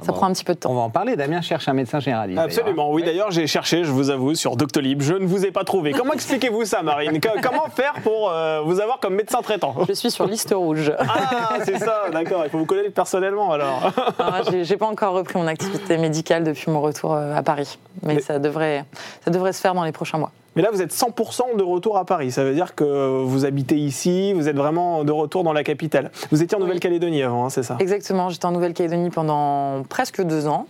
ça 0.01 0.11
Bon. 0.11 0.13
prend 0.17 0.27
un 0.27 0.33
petit 0.33 0.43
peu 0.43 0.53
de 0.53 0.59
temps. 0.59 0.71
On 0.71 0.75
va 0.75 0.81
en 0.81 0.89
parler. 0.89 1.15
Damien 1.15 1.41
cherche 1.41 1.67
un 1.67 1.73
médecin 1.73 1.99
généraliste. 1.99 2.37
d'ailleurs, 2.37 2.57
Absolument, 2.59 2.91
oui. 2.91 3.03
D'ailleurs, 3.03 3.31
j'ai 3.31 3.47
cherché, 3.47 3.83
je 3.83 3.91
vous 3.91 4.09
avoue, 4.09 4.33
sur 4.35 4.55
Doctolib. 4.55 5.01
Je 5.01 5.13
ne 5.13 5.25
vous 5.25 5.45
ai 5.45 5.51
pas 5.51 5.63
trouvé. 5.63 5.91
Comment 5.91 6.13
expliquez-vous 6.13 6.65
ça, 6.65 6.81
Marine 6.83 7.19
Co- 7.19 7.29
Comment 7.41 7.67
faire 7.69 7.93
pour 8.03 8.29
euh, 8.31 8.61
vous 8.61 8.79
avoir 8.79 8.99
comme 8.99 9.15
médecin 9.15 9.41
traitant 9.41 9.75
Je 9.87 9.93
suis 9.93 10.11
sur 10.11 10.25
liste 10.25 10.53
rouge. 10.55 10.91
Ah, 10.99 11.55
c'est 11.63 11.77
ça, 11.79 12.03
d'accord. 12.11 12.41
Il 12.45 12.49
faut 12.49 12.59
vous 12.59 12.65
connaître 12.65 12.93
personnellement 12.93 13.51
alors. 13.51 13.91
Alors, 14.19 14.49
j'ai- 14.51 14.63
J'ai 14.63 14.77
pas 14.77 14.87
encore 14.87 15.13
repris 15.13 15.37
mon 15.39 15.47
activité 15.47 15.97
médicale 15.97 16.43
depuis 16.43 16.71
mon 16.71 16.81
retour 16.81 17.13
euh, 17.13 17.35
à 17.35 17.43
Paris, 17.43 17.77
mais, 18.03 18.15
Mais- 18.15 18.21
ça 18.21 18.39
devrait 18.39 18.85
ça 19.25 19.31
devrait 19.31 19.53
se 19.53 19.59
faire 19.61 19.73
dans 19.73 19.83
les 19.83 19.91
prochains 19.91 20.17
mois. 20.17 20.31
Mais 20.55 20.61
là, 20.61 20.69
vous 20.71 20.81
êtes 20.81 20.93
100% 20.93 21.57
de 21.57 21.63
retour 21.63 21.97
à 21.97 22.05
Paris. 22.05 22.31
Ça 22.31 22.43
veut 22.43 22.53
dire 22.53 22.75
que 22.75 23.23
vous 23.23 23.45
habitez 23.45 23.75
ici, 23.77 24.33
vous 24.33 24.47
êtes 24.49 24.55
vraiment 24.55 25.03
de 25.03 25.11
retour 25.11 25.43
dans 25.43 25.53
la 25.53 25.63
capitale. 25.63 26.11
Vous 26.31 26.41
étiez 26.41 26.55
en 26.57 26.59
Oui. 26.61 26.65
Nouvelle-Calédonie 26.65 27.21
avant, 27.23 27.45
hein, 27.45 27.49
c'est 27.49 27.63
ça? 27.63 27.77
Exactement, 27.79 28.29
j'étais 28.29 28.45
en 28.45 28.51
Nouvelle-Calédonie 28.51 29.09
pendant 29.11 29.83
presque 29.87 30.21
deux 30.23 30.47
ans 30.47 30.65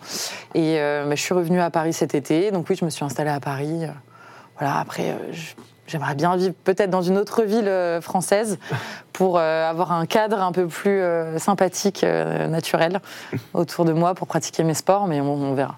et 0.56 0.80
euh, 0.80 1.06
bah, 1.08 1.16
je 1.16 1.22
suis 1.22 1.34
revenue 1.34 1.62
à 1.62 1.70
Paris 1.70 1.94
cet 1.94 2.14
été. 2.16 2.52
Donc 2.52 2.68
oui, 2.70 2.76
je 2.80 2.84
me 2.86 2.90
suis 2.90 3.06
installée 3.06 3.30
à 3.32 3.40
Paris. 3.40 3.86
Euh, 3.86 3.88
Voilà, 4.60 4.80
après, 4.80 5.12
euh, 5.12 5.32
je- 5.32 5.54
j'aimerais 5.88 6.14
bien 6.16 6.36
vivre 6.36 6.54
peut-être 6.66 6.90
dans 6.90 7.02
une 7.02 7.18
autre 7.18 7.44
ville 7.44 7.72
française 8.02 8.60
pour 9.14 9.40
avoir 9.40 9.92
un 9.94 10.06
cadre 10.06 10.42
un 10.42 10.52
peu 10.52 10.68
plus 10.68 11.02
sympathique, 11.38 12.04
naturel 12.04 13.00
autour 13.54 13.86
de 13.86 13.94
moi 13.94 14.14
pour 14.14 14.28
pratiquer 14.28 14.64
mes 14.64 14.74
sports, 14.76 15.08
mais 15.08 15.20
on, 15.22 15.34
on 15.34 15.54
verra. 15.56 15.78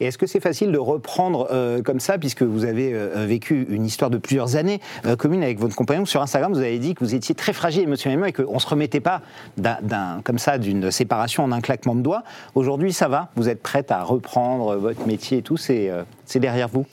Et 0.00 0.06
est-ce 0.06 0.18
que 0.18 0.26
c'est 0.26 0.40
facile 0.40 0.72
de 0.72 0.78
reprendre 0.78 1.48
euh, 1.52 1.82
comme 1.82 2.00
ça, 2.00 2.18
puisque 2.18 2.42
vous 2.42 2.64
avez 2.64 2.92
euh, 2.92 3.26
vécu 3.26 3.66
une 3.68 3.84
histoire 3.86 4.10
de 4.10 4.18
plusieurs 4.18 4.56
années 4.56 4.80
euh, 5.06 5.16
commune 5.16 5.42
avec 5.42 5.58
votre 5.58 5.76
compagnon 5.76 6.04
Sur 6.04 6.20
Instagram, 6.22 6.52
vous 6.52 6.58
avez 6.60 6.78
dit 6.78 6.94
que 6.94 7.04
vous 7.04 7.14
étiez 7.14 7.34
très 7.34 7.52
fragile 7.52 7.82
émotionnellement 7.82 8.26
et 8.26 8.32
qu'on 8.32 8.54
ne 8.54 8.58
se 8.58 8.66
remettait 8.66 9.00
pas 9.00 9.20
d'un, 9.56 10.20
comme 10.24 10.38
ça 10.38 10.58
d'une 10.58 10.90
séparation 10.90 11.44
en 11.44 11.52
un 11.52 11.60
claquement 11.60 11.94
de 11.94 12.00
doigts. 12.02 12.22
Aujourd'hui, 12.54 12.92
ça 12.92 13.08
va? 13.08 13.28
Vous 13.36 13.48
êtes 13.48 13.62
prête 13.62 13.90
à 13.92 14.02
reprendre 14.02 14.74
euh, 14.74 14.76
votre 14.76 15.06
métier 15.06 15.38
et 15.38 15.42
tout? 15.42 15.56
C'est, 15.56 15.88
euh, 15.90 16.02
c'est 16.26 16.40
derrière 16.40 16.68
vous 16.68 16.86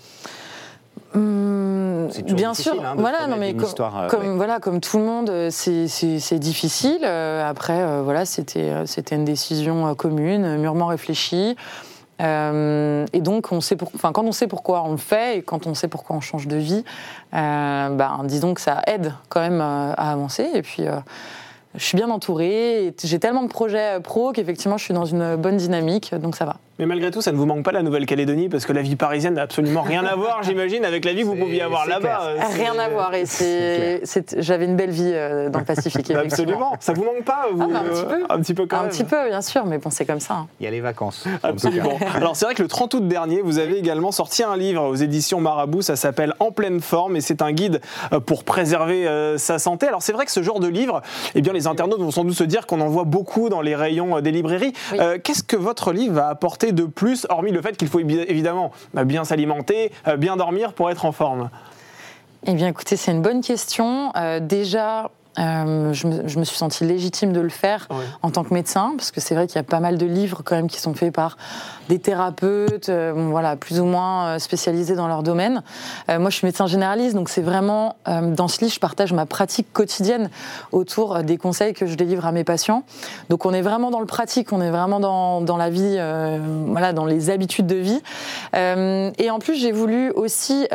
Hum, 1.14 2.08
bien 2.36 2.54
sûr, 2.54 2.74
hein, 2.82 2.96
voilà, 2.98 3.28
non 3.28 3.36
mais 3.38 3.52
histoire, 3.52 4.04
euh, 4.04 4.08
comme 4.08 4.26
ouais. 4.26 4.36
voilà, 4.38 4.60
comme 4.60 4.80
tout 4.80 4.98
le 4.98 5.04
monde, 5.04 5.30
euh, 5.30 5.50
c'est- 5.52 6.40
difficile. 6.40 7.00
Euh, 7.04 7.50
après, 7.50 7.82
euh, 7.82 8.02
voilà, 8.02 8.24
c'était 8.24 8.70
euh, 8.70 8.86
c'était 8.86 9.16
une 9.16 9.26
décision 9.26 9.88
euh, 9.88 9.94
commune, 9.94 10.46
euh, 10.46 10.58
mûrement 10.58 10.86
réfléchie. 10.86 11.58
Euh, 12.22 13.06
et 13.14 13.22
donc, 13.22 13.52
on 13.52 13.62
sait 13.62 13.78
quand 14.02 14.24
on 14.24 14.32
sait 14.32 14.48
pourquoi 14.48 14.84
on 14.84 14.92
le 14.92 14.98
fait 14.98 15.38
et 15.38 15.42
quand 15.42 15.68
on 15.68 15.74
sait 15.74 15.88
pourquoi 15.88 16.16
on 16.16 16.22
change 16.22 16.48
de 16.48 16.58
vie, 16.58 16.84
euh, 17.34 17.90
ben, 17.90 18.22
disons 18.26 18.54
que 18.54 18.62
ça 18.62 18.82
aide 18.88 19.14
quand 19.30 19.42
même 19.42 19.62
euh, 19.62 19.94
à 19.98 20.12
avancer. 20.12 20.48
Et 20.54 20.62
puis, 20.62 20.84
je 21.76 21.84
suis 21.84 21.98
bien 21.98 22.10
entourée. 22.10 22.94
J'ai 23.04 23.20
tellement 23.20 23.44
de 23.44 23.50
projets 23.50 24.00
pro 24.02 24.32
qu'effectivement, 24.32 24.78
je 24.78 24.86
suis 24.86 24.94
dans 24.94 25.06
une 25.06 25.36
bonne 25.36 25.58
dynamique, 25.58 26.14
donc 26.16 26.36
ça 26.36 26.46
va. 26.46 26.58
Mais 26.82 26.88
malgré 26.88 27.12
tout, 27.12 27.22
ça 27.22 27.32
ne 27.32 27.38
vous 27.38 27.46
manque 27.46 27.64
pas 27.64 27.72
la 27.72 27.84
Nouvelle-Calédonie 27.84 28.50
parce 28.50 28.66
que 28.66 28.74
la 28.74 28.82
vie 28.82 28.96
parisienne 28.96 29.36
n'a 29.36 29.44
absolument 29.44 29.84
rien 29.84 30.04
à 30.04 30.16
voir, 30.16 30.42
j'imagine, 30.42 30.84
avec 30.84 31.06
la 31.06 31.14
vie 31.14 31.22
que 31.22 31.28
vous 31.28 31.36
pouviez 31.36 31.62
avoir 31.62 31.88
là-bas. 31.88 32.22
Euh, 32.24 32.40
Rien 32.56 32.74
à 32.80 32.90
voir. 32.90 33.14
Et 33.14 33.26
j'avais 34.38 34.66
une 34.66 34.76
belle 34.76 34.90
vie 34.90 35.12
euh, 35.14 35.50
dans 35.52 35.60
le 35.60 35.66
Pacifique. 35.66 36.10
Absolument. 36.16 36.74
Ça 36.80 36.94
vous 36.94 37.04
manque 37.04 37.24
pas 37.24 37.46
vous, 37.54 37.62
Ah, 37.62 37.68
bah, 37.72 37.80
un 37.82 37.90
petit 37.90 38.04
peu. 38.04 38.14
euh, 38.16 38.26
Un 38.30 38.40
petit 38.40 38.54
peu 38.56 38.66
quand 38.66 38.78
Un 38.78 38.82
même. 38.82 38.90
petit 38.90 39.04
peu, 39.04 39.28
bien 39.28 39.42
sûr, 39.44 39.64
mais 39.68 39.78
bon, 39.78 39.92
c'est 39.92 40.06
comme 40.06 40.20
ça. 40.20 40.34
hein. 40.34 40.48
Il 40.60 40.64
y 40.64 40.68
a 40.68 40.72
les 40.72 40.82
vacances. 40.82 41.26
Absolument. 41.44 42.00
Alors 42.16 42.36
c'est 42.36 42.46
vrai 42.46 42.56
que 42.56 42.64
le 42.64 42.68
30 42.68 42.96
août 42.96 43.08
dernier, 43.08 43.42
vous 43.44 43.60
avez 43.60 43.78
également 43.78 44.12
sorti 44.12 44.42
un 44.42 44.58
livre 44.58 44.82
aux 44.84 44.96
éditions 44.96 45.40
Marabout, 45.40 45.84
ça 45.84 45.96
s'appelle 45.96 46.34
En 46.40 46.52
pleine 46.52 46.80
forme 46.82 47.16
et 47.16 47.22
c'est 47.22 47.44
un 47.44 47.52
guide 47.52 47.80
pour 48.26 48.44
préserver 48.44 49.08
euh, 49.08 49.38
sa 49.38 49.60
santé. 49.60 49.88
Alors 49.88 50.02
c'est 50.02 50.14
vrai 50.14 50.26
que 50.26 50.32
ce 50.32 50.42
genre 50.42 50.60
de 50.60 50.68
livre, 50.68 51.04
eh 51.36 51.42
bien 51.42 51.54
les 51.54 51.68
internautes 51.68 52.00
vont 52.02 52.10
sans 52.10 52.24
doute 52.24 52.34
se 52.34 52.44
dire 52.44 52.66
qu'on 52.66 52.82
en 52.82 52.88
voit 52.88 53.04
beaucoup 53.04 53.50
dans 53.50 53.62
les 53.62 53.76
rayons 53.76 54.18
euh, 54.18 54.22
des 54.22 54.32
librairies. 54.32 54.74
Oui. 54.94 54.98
Euh, 55.00 55.18
Qu'est-ce 55.24 55.44
que 55.44 55.56
votre 55.58 55.92
livre 55.94 56.16
va 56.16 56.28
apporter 56.28 56.71
de 56.72 56.84
plus, 56.84 57.26
hormis 57.30 57.52
le 57.52 57.62
fait 57.62 57.78
qu'il 57.78 57.88
faut 57.88 58.00
évidemment 58.00 58.72
bah, 58.94 59.04
bien 59.04 59.24
s'alimenter, 59.24 59.92
bien 60.18 60.38
dormir 60.38 60.74
pour 60.74 60.90
être 60.90 61.06
en 61.06 61.12
forme? 61.12 61.50
Eh 62.46 62.54
bien, 62.54 62.68
écoutez, 62.68 62.96
c'est 62.96 63.12
une 63.12 63.22
bonne 63.22 63.42
question. 63.42 64.12
déjà, 64.42 65.12
euh, 65.40 65.94
je, 65.94 66.08
me, 66.08 66.44
suis 66.44 66.58
sentie 66.58 66.84
légitime 66.84 67.32
de 67.32 67.40
le 67.40 67.50
faire 67.50 67.88
en 68.22 68.32
tant 68.32 68.44
que 68.44 68.54
médecin, 68.54 68.94
parce 68.98 69.12
que 69.12 69.22
c'est 69.22 69.34
vrai 69.34 69.48
qu'il 69.48 69.56
y 69.56 69.60
a 69.60 69.64
pas 69.64 69.80
mal 69.80 69.98
de 69.98 70.06
livres 70.06 70.42
quand 70.44 70.56
même 70.56 70.68
qui 70.68 70.80
sont 70.80 70.94
faits 70.94 71.14
par 71.14 71.38
des 71.88 72.00
thérapeutes, 72.00 72.90
euh, 72.90 73.14
voilà, 73.16 73.56
plus 73.56 73.80
ou 73.80 73.86
moins 73.86 74.26
euh, 74.26 74.40
spécialisés 74.40 74.96
dans 74.96 75.08
leur 75.08 75.24
domaine. 75.24 75.64
moi, 76.10 76.30
je 76.30 76.36
suis 76.36 76.46
médecin 76.46 76.68
généraliste, 76.68 77.16
donc 77.16 77.30
c'est 77.30 77.42
vraiment 77.42 77.96
dans 78.06 78.48
ce 78.48 78.62
livre, 78.62 78.74
je 78.74 78.80
partage 78.80 79.14
ma 79.14 79.26
pratique 79.26 79.72
quotidienne 79.72 80.30
autour 80.72 81.24
des 81.24 81.38
conseils 81.38 81.74
que 81.74 81.86
je 81.86 81.96
délivre 81.96 82.26
à 82.26 82.32
mes 82.32 82.44
patients. 82.44 82.84
Donc, 83.30 83.46
on 83.46 83.54
est 83.54 83.62
vraiment 83.62 83.92
dans 83.92 84.00
le 84.00 84.06
pratique, 84.06 84.52
on 84.52 84.62
est 84.62 84.70
vraiment 84.70 85.00
dans, 85.00 85.42
dans 85.42 85.58
la 85.58 85.70
vie, 85.70 86.00
voilà, 86.68 86.94
dans 86.94 87.06
les 87.06 87.30
habitudes 87.30 87.68
de 87.68 87.76
vie. 87.76 88.02
et 88.54 89.30
en 89.30 89.40
plus, 89.40 89.56
j'ai 89.56 89.72
voulu 89.72 90.12
aussi 90.12 90.68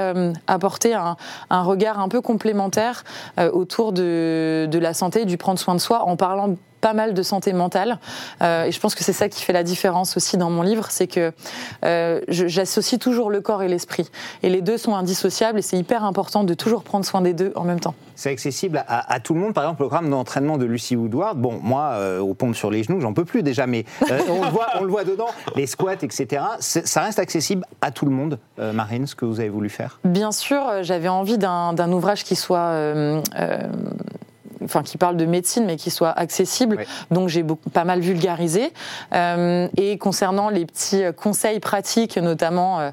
apporter 0.47 0.95
un, 0.95 1.17
un, 1.51 1.63
regard 1.63 2.01
un 2.01 2.09
peu 2.09 2.21
complémentaire 2.21 3.05
autour 3.53 3.93
de 3.93 4.46
de, 4.67 4.79
la 4.79 4.95
santé, 4.95 5.25
du 5.25 5.37
prendre 5.37 5.59
soin 5.59 5.75
de 5.75 5.81
soi, 5.81 6.03
en 6.05 6.17
parlant 6.17 6.57
pas 6.81 6.93
mal 6.93 7.15
de 7.15 7.23
santé 7.23 7.53
mentale. 7.53 7.99
Euh, 8.43 8.65
et 8.65 8.73
je 8.73 8.81
pense 8.81 8.95
que 8.95 9.03
c'est 9.03 9.13
ça 9.13 9.29
qui 9.29 9.43
fait 9.43 9.53
la 9.53 9.63
différence 9.63 10.17
aussi 10.17 10.37
dans 10.37 10.51
mon 10.51 10.63
livre, 10.63 10.87
c'est 10.91 11.07
que 11.07 11.33
euh, 11.85 12.21
j'associe 12.29 13.01
toujours 13.01 13.31
le 13.31 13.41
corps 13.41 13.63
et 13.63 13.69
l'esprit. 13.69 14.09
Et 14.43 14.49
les 14.49 14.61
deux 14.61 14.79
sont 14.79 14.95
indissociables 14.95 15.59
et 15.59 15.63
c'est 15.63 15.79
hyper 15.79 16.05
important 16.05 16.45
de 16.45 16.55
toujours 16.55 16.83
prendre 16.83 17.05
soin 17.05 17.23
des 17.23 17.33
deux 17.33 17.53
en 17.57 17.65
même 17.65 17.81
temps. 17.81 17.95
C'est 18.15 18.31
accessible 18.31 18.85
à, 18.89 19.21
tout 19.21 19.35
le 19.35 19.41
monde. 19.41 19.53
Par 19.53 19.65
exemple, 19.65 19.83
le 19.83 19.89
programme 19.89 20.09
d'entraînement 20.09 20.57
de 20.57 20.65
Lucie 20.65 20.97
Woodward, 20.97 21.37
bon, 21.37 21.59
moi, 21.63 21.91
euh, 21.95 22.21
au 22.21 22.33
pont 22.33 22.55
sur 22.55 22.71
les 22.71 22.83
genoux, 22.83 23.01
j'en 23.01 23.13
peux 23.13 23.27
plus 23.27 23.43
déjà, 23.43 23.67
mais 23.67 23.85
on, 24.31 24.45
le 24.45 24.51
voit, 24.51 24.69
on 24.81 24.85
le 24.85 24.91
voit 24.91 25.05
dedans, 25.05 25.27
les 25.55 25.67
squats, 25.67 25.93
etc. 26.01 26.43
Ça 26.61 27.03
reste 27.03 27.19
accessible 27.19 27.67
à 27.83 27.91
tout 27.91 28.07
le 28.07 28.13
monde, 28.13 28.39
Marine, 28.57 29.07
ce 29.07 29.15
que 29.15 29.27
vous 29.27 29.41
avez 29.41 29.51
voulu 29.51 29.69
faire? 29.69 29.99
Bien 30.05 30.33
sûr, 30.33 30.63
j'avais 30.83 31.09
envie 31.09 31.37
d'un 31.37 31.93
ouvrage 31.93 32.25
qui 32.25 32.37
soit 32.37 32.73
enfin 34.67 34.83
qui 34.83 34.99
parle 34.99 35.17
de 35.17 35.25
médecine 35.25 35.65
mais 35.65 35.77
qui 35.77 35.91
soit 35.91 36.11
accessible. 36.11 36.85
Donc 37.11 37.29
j'ai 37.29 37.45
pas 37.73 37.85
mal 37.85 38.01
vulgarisé. 38.01 38.73
Euh, 39.15 39.69
et 39.77 39.99
concernant 39.99 40.49
les 40.49 40.67
petits 40.67 41.03
conseils 41.17 41.61
pratiques, 41.61 42.17
notamment 42.17 42.81
euh, 42.81 42.91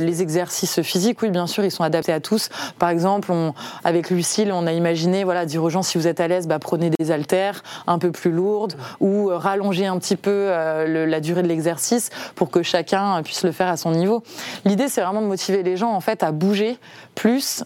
les, 0.00 0.22
exercices. 0.22 0.82
physiques, 0.82 1.22
oui 1.22 1.30
bien 1.30 1.46
sûr, 1.46 1.64
ils 1.64 1.70
sont 1.70 1.84
adaptés 1.84 2.12
à 2.12 2.20
tous. 2.20 2.48
Par 2.78 2.90
exemple, 2.90 3.32
on, 3.32 3.54
avec 3.84 4.10
Lucille, 4.10 4.52
on 4.52 4.66
a 4.66 4.72
imaginé 4.72 5.24
voilà 5.24 5.46
dire 5.46 5.62
aux 5.62 5.70
gens 5.70 5.82
si 5.82 5.96
vous 5.96 6.06
êtes 6.06 6.20
à 6.20 6.28
l'aise, 6.28 6.46
bah, 6.46 6.58
prenez 6.58 6.90
des 6.98 7.10
haltères 7.10 7.62
un 7.86 7.98
peu 7.98 8.10
plus 8.10 8.30
lourdes 8.30 8.74
ou 9.00 9.30
euh, 9.30 9.36
rallongez 9.36 9.86
un 9.86 9.98
petit 9.98 10.16
peu 10.16 10.50
la 10.50 11.20
durée 11.20 11.42
de 11.42 11.48
l'exercice 11.48 12.10
pour 12.34 12.50
que 12.50 12.62
chacun 12.62 13.22
puisse 13.22 13.44
le 13.44 13.52
faire 13.52 13.68
à 13.68 13.76
son 13.76 13.92
niveau. 13.92 14.22
L'idée 14.64 14.88
c'est 14.88 15.00
vraiment 15.00 15.22
de 15.22 15.26
motiver 15.26 15.62
les 15.62 15.76
gens 15.76 15.92
en 15.92 16.00
fait 16.00 16.22
à 16.22 16.32
bouger 16.32 16.78
plus 17.14 17.64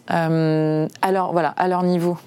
leur 1.15 1.31
voilà 1.31 1.49
à 1.49 1.67
leur 1.67 1.83
niveau. 1.83 2.17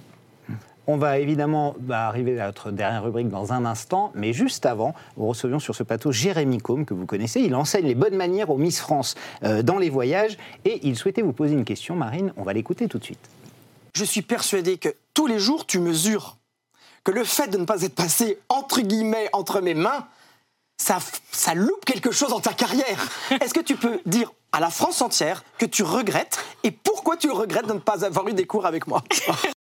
On 0.90 0.96
va 0.96 1.18
évidemment 1.18 1.76
bah, 1.80 2.08
arriver 2.08 2.40
à 2.40 2.46
notre 2.46 2.70
dernière 2.70 3.04
rubrique 3.04 3.28
dans 3.28 3.52
un 3.52 3.66
instant, 3.66 4.10
mais 4.14 4.32
juste 4.32 4.64
avant, 4.64 4.94
nous 5.18 5.26
recevions 5.26 5.58
sur 5.58 5.74
ce 5.74 5.82
plateau 5.82 6.12
Jérémy 6.12 6.56
Combe, 6.58 6.86
que 6.86 6.94
vous 6.94 7.04
connaissez. 7.04 7.42
Il 7.42 7.54
enseigne 7.54 7.84
les 7.84 7.94
bonnes 7.94 8.16
manières 8.16 8.48
aux 8.48 8.56
Miss 8.56 8.80
France 8.80 9.14
euh, 9.44 9.62
dans 9.62 9.76
les 9.76 9.90
voyages 9.90 10.38
et 10.64 10.80
il 10.84 10.96
souhaitait 10.96 11.20
vous 11.20 11.34
poser 11.34 11.52
une 11.52 11.66
question, 11.66 11.94
Marine. 11.94 12.32
On 12.38 12.42
va 12.42 12.54
l'écouter 12.54 12.88
tout 12.88 12.98
de 12.98 13.04
suite. 13.04 13.20
Je 13.94 14.02
suis 14.02 14.22
persuadé 14.22 14.78
que 14.78 14.88
tous 15.12 15.26
les 15.26 15.38
jours, 15.38 15.66
tu 15.66 15.78
mesures 15.78 16.38
que 17.04 17.10
le 17.10 17.24
fait 17.24 17.48
de 17.48 17.58
ne 17.58 17.66
pas 17.66 17.82
être 17.82 17.94
passé 17.94 18.38
entre 18.48 18.80
guillemets 18.80 19.28
entre 19.34 19.60
mes 19.60 19.74
mains, 19.74 20.06
ça, 20.78 21.00
ça 21.30 21.52
loupe 21.52 21.84
quelque 21.84 22.12
chose 22.12 22.30
dans 22.30 22.40
ta 22.40 22.54
carrière. 22.54 23.10
Est-ce 23.42 23.52
que 23.52 23.60
tu 23.60 23.76
peux 23.76 24.00
dire 24.06 24.32
à 24.52 24.60
la 24.60 24.70
France 24.70 25.02
entière 25.02 25.44
que 25.58 25.66
tu 25.66 25.82
regrettes 25.82 26.38
et 26.64 26.70
pourquoi 26.70 27.18
tu 27.18 27.30
regrettes 27.30 27.66
de 27.66 27.74
ne 27.74 27.78
pas 27.78 28.06
avoir 28.06 28.26
eu 28.28 28.32
des 28.32 28.46
cours 28.46 28.64
avec 28.64 28.86
moi? 28.86 29.02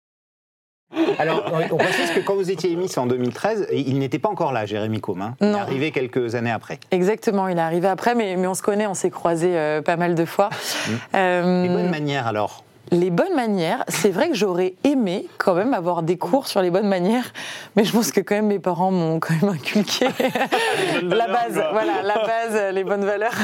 alors, 1.19 1.45
on 1.73 1.76
précise 1.76 2.11
que 2.11 2.21
quand 2.21 2.35
vous 2.35 2.50
étiez 2.50 2.71
émis 2.71 2.90
en 2.97 3.07
2013, 3.07 3.69
il 3.73 3.99
n'était 3.99 4.19
pas 4.19 4.28
encore 4.28 4.52
là, 4.52 4.66
Jérémy 4.66 5.00
Comin. 5.00 5.35
Il 5.40 5.49
est 5.49 5.55
arrivé 5.55 5.90
quelques 5.90 6.35
années 6.35 6.50
après. 6.50 6.78
Exactement, 6.90 7.49
il 7.49 7.59
est 7.59 7.61
arrivé 7.61 7.88
après, 7.88 8.14
mais, 8.14 8.37
mais 8.37 8.47
on 8.47 8.55
se 8.55 8.62
connaît, 8.62 8.87
on 8.87 8.95
s'est 8.95 9.11
croisés 9.11 9.57
euh, 9.57 9.83
pas 9.83 9.97
mal 9.97 10.14
de 10.14 10.25
fois. 10.25 10.49
Mmh. 10.49 10.90
Euh, 11.14 11.62
Les 11.62 11.69
bonnes 11.69 11.90
manières 11.90 12.26
alors 12.26 12.64
les 12.93 13.11
bonnes 13.11 13.35
manières, 13.35 13.85
c'est 13.88 14.11
vrai 14.11 14.28
que 14.28 14.35
j'aurais 14.35 14.75
aimé 14.85 15.26
quand 15.38 15.55
même 15.55 15.75
avoir 15.75 16.02
des 16.02 16.16
cours 16.16 16.47
sur 16.47 16.62
les 16.62 16.71
bonnes 16.71 16.87
manières, 16.87 17.33
mais 17.75 17.85
je 17.85 17.93
pense 17.93 18.12
que 18.12 18.21
quand 18.21 18.37
même 18.37 18.47
mes 18.47 18.59
parents 18.59 18.93
m'ont 18.93 19.19
quand 19.19 19.35
même 19.40 19.55
inculqué 19.55 20.07
la 21.02 21.26
base, 21.26 21.60
voilà, 21.73 22.02
la 22.02 22.15
base, 22.15 22.75
les 22.75 22.84
bonnes 22.84 23.04
valeurs. 23.04 23.34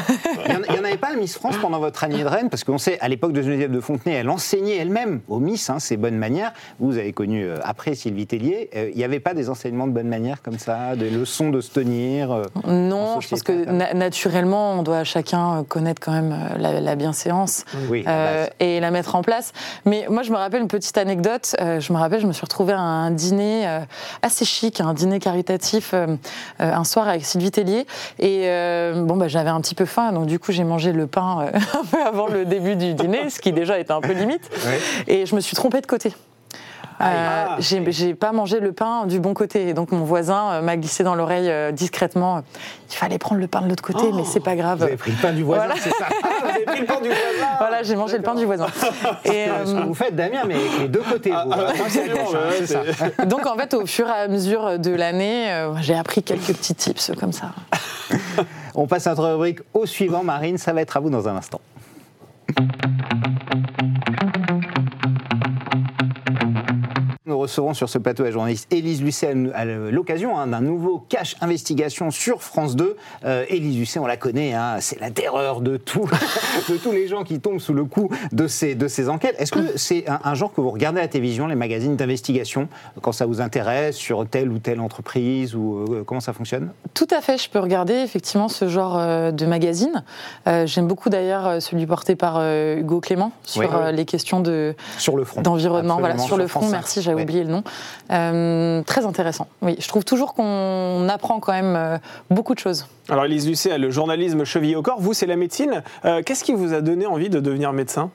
Il 0.46 0.72
n'y 0.72 0.78
en, 0.78 0.84
avait 0.84 0.96
pas 0.96 1.08
à 1.08 1.16
Miss 1.16 1.34
France 1.34 1.56
pendant 1.60 1.80
votre 1.80 2.04
année 2.04 2.22
de 2.22 2.28
reine, 2.28 2.50
parce 2.50 2.62
qu'on 2.62 2.78
sait, 2.78 2.98
à 3.00 3.08
l'époque 3.08 3.32
de 3.32 3.42
Geneviève 3.42 3.72
de 3.72 3.80
Fontenay, 3.80 4.14
elle 4.14 4.30
enseignait 4.30 4.76
elle-même 4.76 5.20
aux 5.28 5.40
Miss 5.40 5.70
hein, 5.70 5.78
ces 5.78 5.96
bonnes 5.96 6.16
manières. 6.16 6.52
Vous 6.78 6.98
avez 6.98 7.12
connu 7.12 7.44
euh, 7.44 7.56
après 7.64 7.94
Sylvie 7.94 8.26
Tellier. 8.26 8.70
Euh, 8.76 8.90
il 8.92 8.96
n'y 8.96 9.04
avait 9.04 9.20
pas 9.20 9.34
des 9.34 9.50
enseignements 9.50 9.86
de 9.86 9.92
bonnes 9.92 10.08
manières 10.08 10.42
comme 10.42 10.58
ça, 10.58 10.94
des 10.94 11.10
leçons 11.10 11.50
de 11.50 11.60
se 11.60 11.70
tenir 11.70 12.30
euh, 12.30 12.44
Non, 12.66 13.20
je 13.20 13.28
pense 13.28 13.42
que 13.42 13.92
naturellement, 13.94 14.74
on 14.74 14.82
doit 14.82 15.04
chacun 15.04 15.64
connaître 15.68 16.00
quand 16.00 16.12
même 16.12 16.36
la, 16.58 16.94
bienséance 16.94 17.64
et 18.60 18.80
la 18.80 18.90
mettre 18.90 19.14
en 19.14 19.22
place 19.22 19.31
mais 19.84 20.06
moi, 20.08 20.22
je 20.22 20.30
me 20.30 20.36
rappelle 20.36 20.62
une 20.62 20.68
petite 20.68 20.96
anecdote. 20.98 21.54
Euh, 21.60 21.80
je 21.80 21.92
me 21.92 21.98
rappelle, 21.98 22.20
je 22.20 22.26
me 22.26 22.32
suis 22.32 22.42
retrouvée 22.42 22.72
à 22.72 22.80
un 22.80 23.10
dîner 23.10 23.66
euh, 23.66 23.80
assez 24.22 24.44
chic, 24.44 24.80
un 24.80 24.94
dîner 24.94 25.18
caritatif, 25.18 25.92
euh, 25.94 26.16
un 26.58 26.84
soir 26.84 27.08
avec 27.08 27.24
Sylvie 27.24 27.50
Tellier. 27.50 27.86
Et 28.18 28.46
bon, 28.94 29.16
bah, 29.16 29.28
j'avais 29.28 29.50
un 29.50 29.60
petit 29.60 29.74
peu 29.74 29.84
faim, 29.84 30.12
donc 30.12 30.26
du 30.26 30.38
coup, 30.38 30.52
j'ai 30.52 30.64
mangé 30.64 30.92
le 30.92 31.06
pain 31.06 31.46
un 31.74 31.84
peu 31.84 32.02
avant 32.02 32.26
le 32.26 32.44
début 32.44 32.76
du 32.76 32.94
dîner, 32.94 33.30
ce 33.30 33.40
qui 33.40 33.52
déjà 33.52 33.78
était 33.78 33.92
un 33.92 34.00
peu 34.00 34.12
limite. 34.12 34.50
Et 35.06 35.26
je 35.26 35.34
me 35.34 35.40
suis 35.40 35.56
trompée 35.56 35.80
de 35.80 35.86
côté. 35.86 36.12
Euh, 37.02 37.46
ah, 37.48 37.56
j'ai 37.58 38.14
pas 38.14 38.32
mangé 38.32 38.60
le 38.60 38.72
pain 38.72 39.06
du 39.06 39.18
bon 39.18 39.34
côté. 39.34 39.68
Et 39.68 39.74
donc 39.74 39.92
mon 39.92 40.04
voisin 40.04 40.52
euh, 40.52 40.62
m'a 40.62 40.76
glissé 40.76 41.02
dans 41.02 41.14
l'oreille 41.14 41.50
euh, 41.50 41.72
discrètement. 41.72 42.42
Il 42.90 42.96
fallait 42.96 43.18
prendre 43.18 43.40
le 43.40 43.48
pain 43.48 43.60
de 43.62 43.68
l'autre 43.68 43.82
côté, 43.82 44.12
mais 44.14 44.24
c'est 44.24 44.40
pas 44.40 44.54
grave. 44.54 44.78
Vous 44.78 44.84
avez 44.84 44.96
pris 44.96 45.10
le 45.10 45.16
pain 45.16 45.32
du 45.32 45.42
voisin, 45.42 45.74
c'est 45.76 45.90
ça 45.90 46.06
ah, 46.22 46.28
Vous 46.40 46.48
avez 46.48 46.64
pris 46.64 46.80
le 46.80 46.86
pain 46.86 47.00
du 47.00 47.08
voisin 47.08 47.48
Voilà, 47.58 47.82
j'ai 47.82 47.96
mangé 47.96 48.16
le 48.18 48.22
pain 48.22 48.34
du 48.34 48.44
voisin. 48.44 48.66
Et, 49.24 49.46
ce 49.64 49.74
que 49.74 49.82
vous 49.82 49.94
faites, 49.94 50.14
Damien, 50.14 50.42
mais 50.46 50.56
les 50.80 50.88
deux 50.88 51.02
côtés. 51.02 51.32
vous. 51.32 52.66
ça. 52.66 53.24
Donc 53.26 53.46
en 53.46 53.56
fait, 53.56 53.74
au 53.74 53.86
fur 53.86 54.08
et 54.08 54.12
à 54.12 54.28
mesure 54.28 54.78
de 54.78 54.90
l'année, 54.90 55.66
j'ai 55.80 55.94
appris 55.94 56.22
quelques 56.22 56.54
petits 56.54 56.74
tips 56.74 57.12
comme 57.18 57.32
ça. 57.32 57.50
On 58.74 58.86
passe 58.86 59.06
à 59.06 59.10
notre 59.10 59.28
rubrique 59.28 59.60
au 59.74 59.86
suivant, 59.86 60.22
Marine. 60.22 60.56
Ça 60.56 60.72
va 60.72 60.80
être 60.80 60.96
à 60.96 61.00
vous 61.00 61.10
dans 61.10 61.28
un 61.28 61.36
instant. 61.36 61.60
Nous 67.42 67.48
recevrons 67.48 67.74
sur 67.74 67.88
ce 67.88 67.98
plateau 67.98 68.22
la 68.22 68.30
journaliste 68.30 68.72
Élise 68.72 69.02
Lucet 69.02 69.34
à 69.52 69.64
l'occasion 69.64 70.38
hein, 70.38 70.46
d'un 70.46 70.60
nouveau 70.60 71.04
cache 71.08 71.34
investigation 71.40 72.12
sur 72.12 72.40
France 72.40 72.76
2. 72.76 72.96
Euh, 73.24 73.44
Élise 73.48 73.76
Lucet, 73.78 73.98
on 73.98 74.06
la 74.06 74.16
connaît, 74.16 74.54
hein, 74.54 74.76
c'est 74.78 75.00
la 75.00 75.10
terreur 75.10 75.60
de, 75.60 75.76
tout, 75.76 76.08
de 76.68 76.76
tous 76.76 76.92
les 76.92 77.08
gens 77.08 77.24
qui 77.24 77.40
tombent 77.40 77.58
sous 77.58 77.74
le 77.74 77.84
coup 77.84 78.10
de 78.30 78.46
ces, 78.46 78.76
de 78.76 78.86
ces 78.86 79.08
enquêtes. 79.08 79.34
Est-ce 79.40 79.50
que 79.50 79.76
c'est 79.76 80.04
un, 80.06 80.34
genre 80.34 80.54
que 80.54 80.60
vous 80.60 80.70
regardez 80.70 81.00
à 81.00 81.02
la 81.02 81.08
télévision, 81.08 81.48
les 81.48 81.56
magazines 81.56 81.96
d'investigation, 81.96 82.68
quand 83.00 83.10
ça 83.10 83.26
vous 83.26 83.40
intéresse, 83.40 83.96
sur 83.96 84.24
telle 84.24 84.52
ou 84.52 84.60
telle 84.60 84.78
entreprise, 84.78 85.56
ou 85.56 85.84
euh, 85.90 86.04
comment 86.06 86.20
ça 86.20 86.32
fonctionne? 86.32 86.70
Tout 86.94 87.08
à 87.10 87.20
fait, 87.22 87.38
je 87.38 87.50
peux 87.50 87.58
regarder 87.58 87.94
effectivement 87.94 88.48
ce 88.48 88.68
genre 88.68 88.96
euh, 88.96 89.32
de 89.32 89.46
magazine. 89.46 90.04
J'aime 90.46 90.86
beaucoup 90.86 91.08
d'ailleurs 91.08 91.60
celui 91.60 91.86
porté 91.86 92.14
par 92.14 92.40
Hugo 92.40 93.00
Clément 93.00 93.32
sur 93.42 93.90
les 93.90 94.04
questions 94.04 94.38
de, 94.38 94.76
sur 94.96 95.16
le 95.16 95.24
front. 95.24 95.42
d'environnement. 95.42 95.98
Voilà, 95.98 96.18
sur, 96.18 96.36
le 96.36 96.46
front, 96.46 96.68
merci, 96.68 97.02
j'avais 97.02 97.22
oublié 97.22 97.31
le 97.40 97.50
nom. 97.50 97.62
Euh, 98.10 98.82
très 98.82 99.06
intéressant. 99.06 99.46
Oui, 99.60 99.76
je 99.78 99.88
trouve 99.88 100.04
toujours 100.04 100.34
qu'on 100.34 101.08
apprend 101.08 101.40
quand 101.40 101.52
même 101.52 101.74
euh, 101.76 101.98
beaucoup 102.30 102.54
de 102.54 102.58
choses. 102.58 102.86
Alors, 103.08 103.24
Elise 103.24 103.48
Lucet 103.48 103.72
a 103.72 103.78
le 103.78 103.90
journalisme 103.90 104.44
chevillé 104.44 104.76
au 104.76 104.82
corps. 104.82 105.00
Vous, 105.00 105.14
c'est 105.14 105.26
la 105.26 105.36
médecine. 105.36 105.82
Euh, 106.04 106.22
qu'est-ce 106.22 106.44
qui 106.44 106.52
vous 106.52 106.74
a 106.74 106.80
donné 106.80 107.06
envie 107.06 107.30
de 107.30 107.40
devenir 107.40 107.72
médecin? 107.72 108.10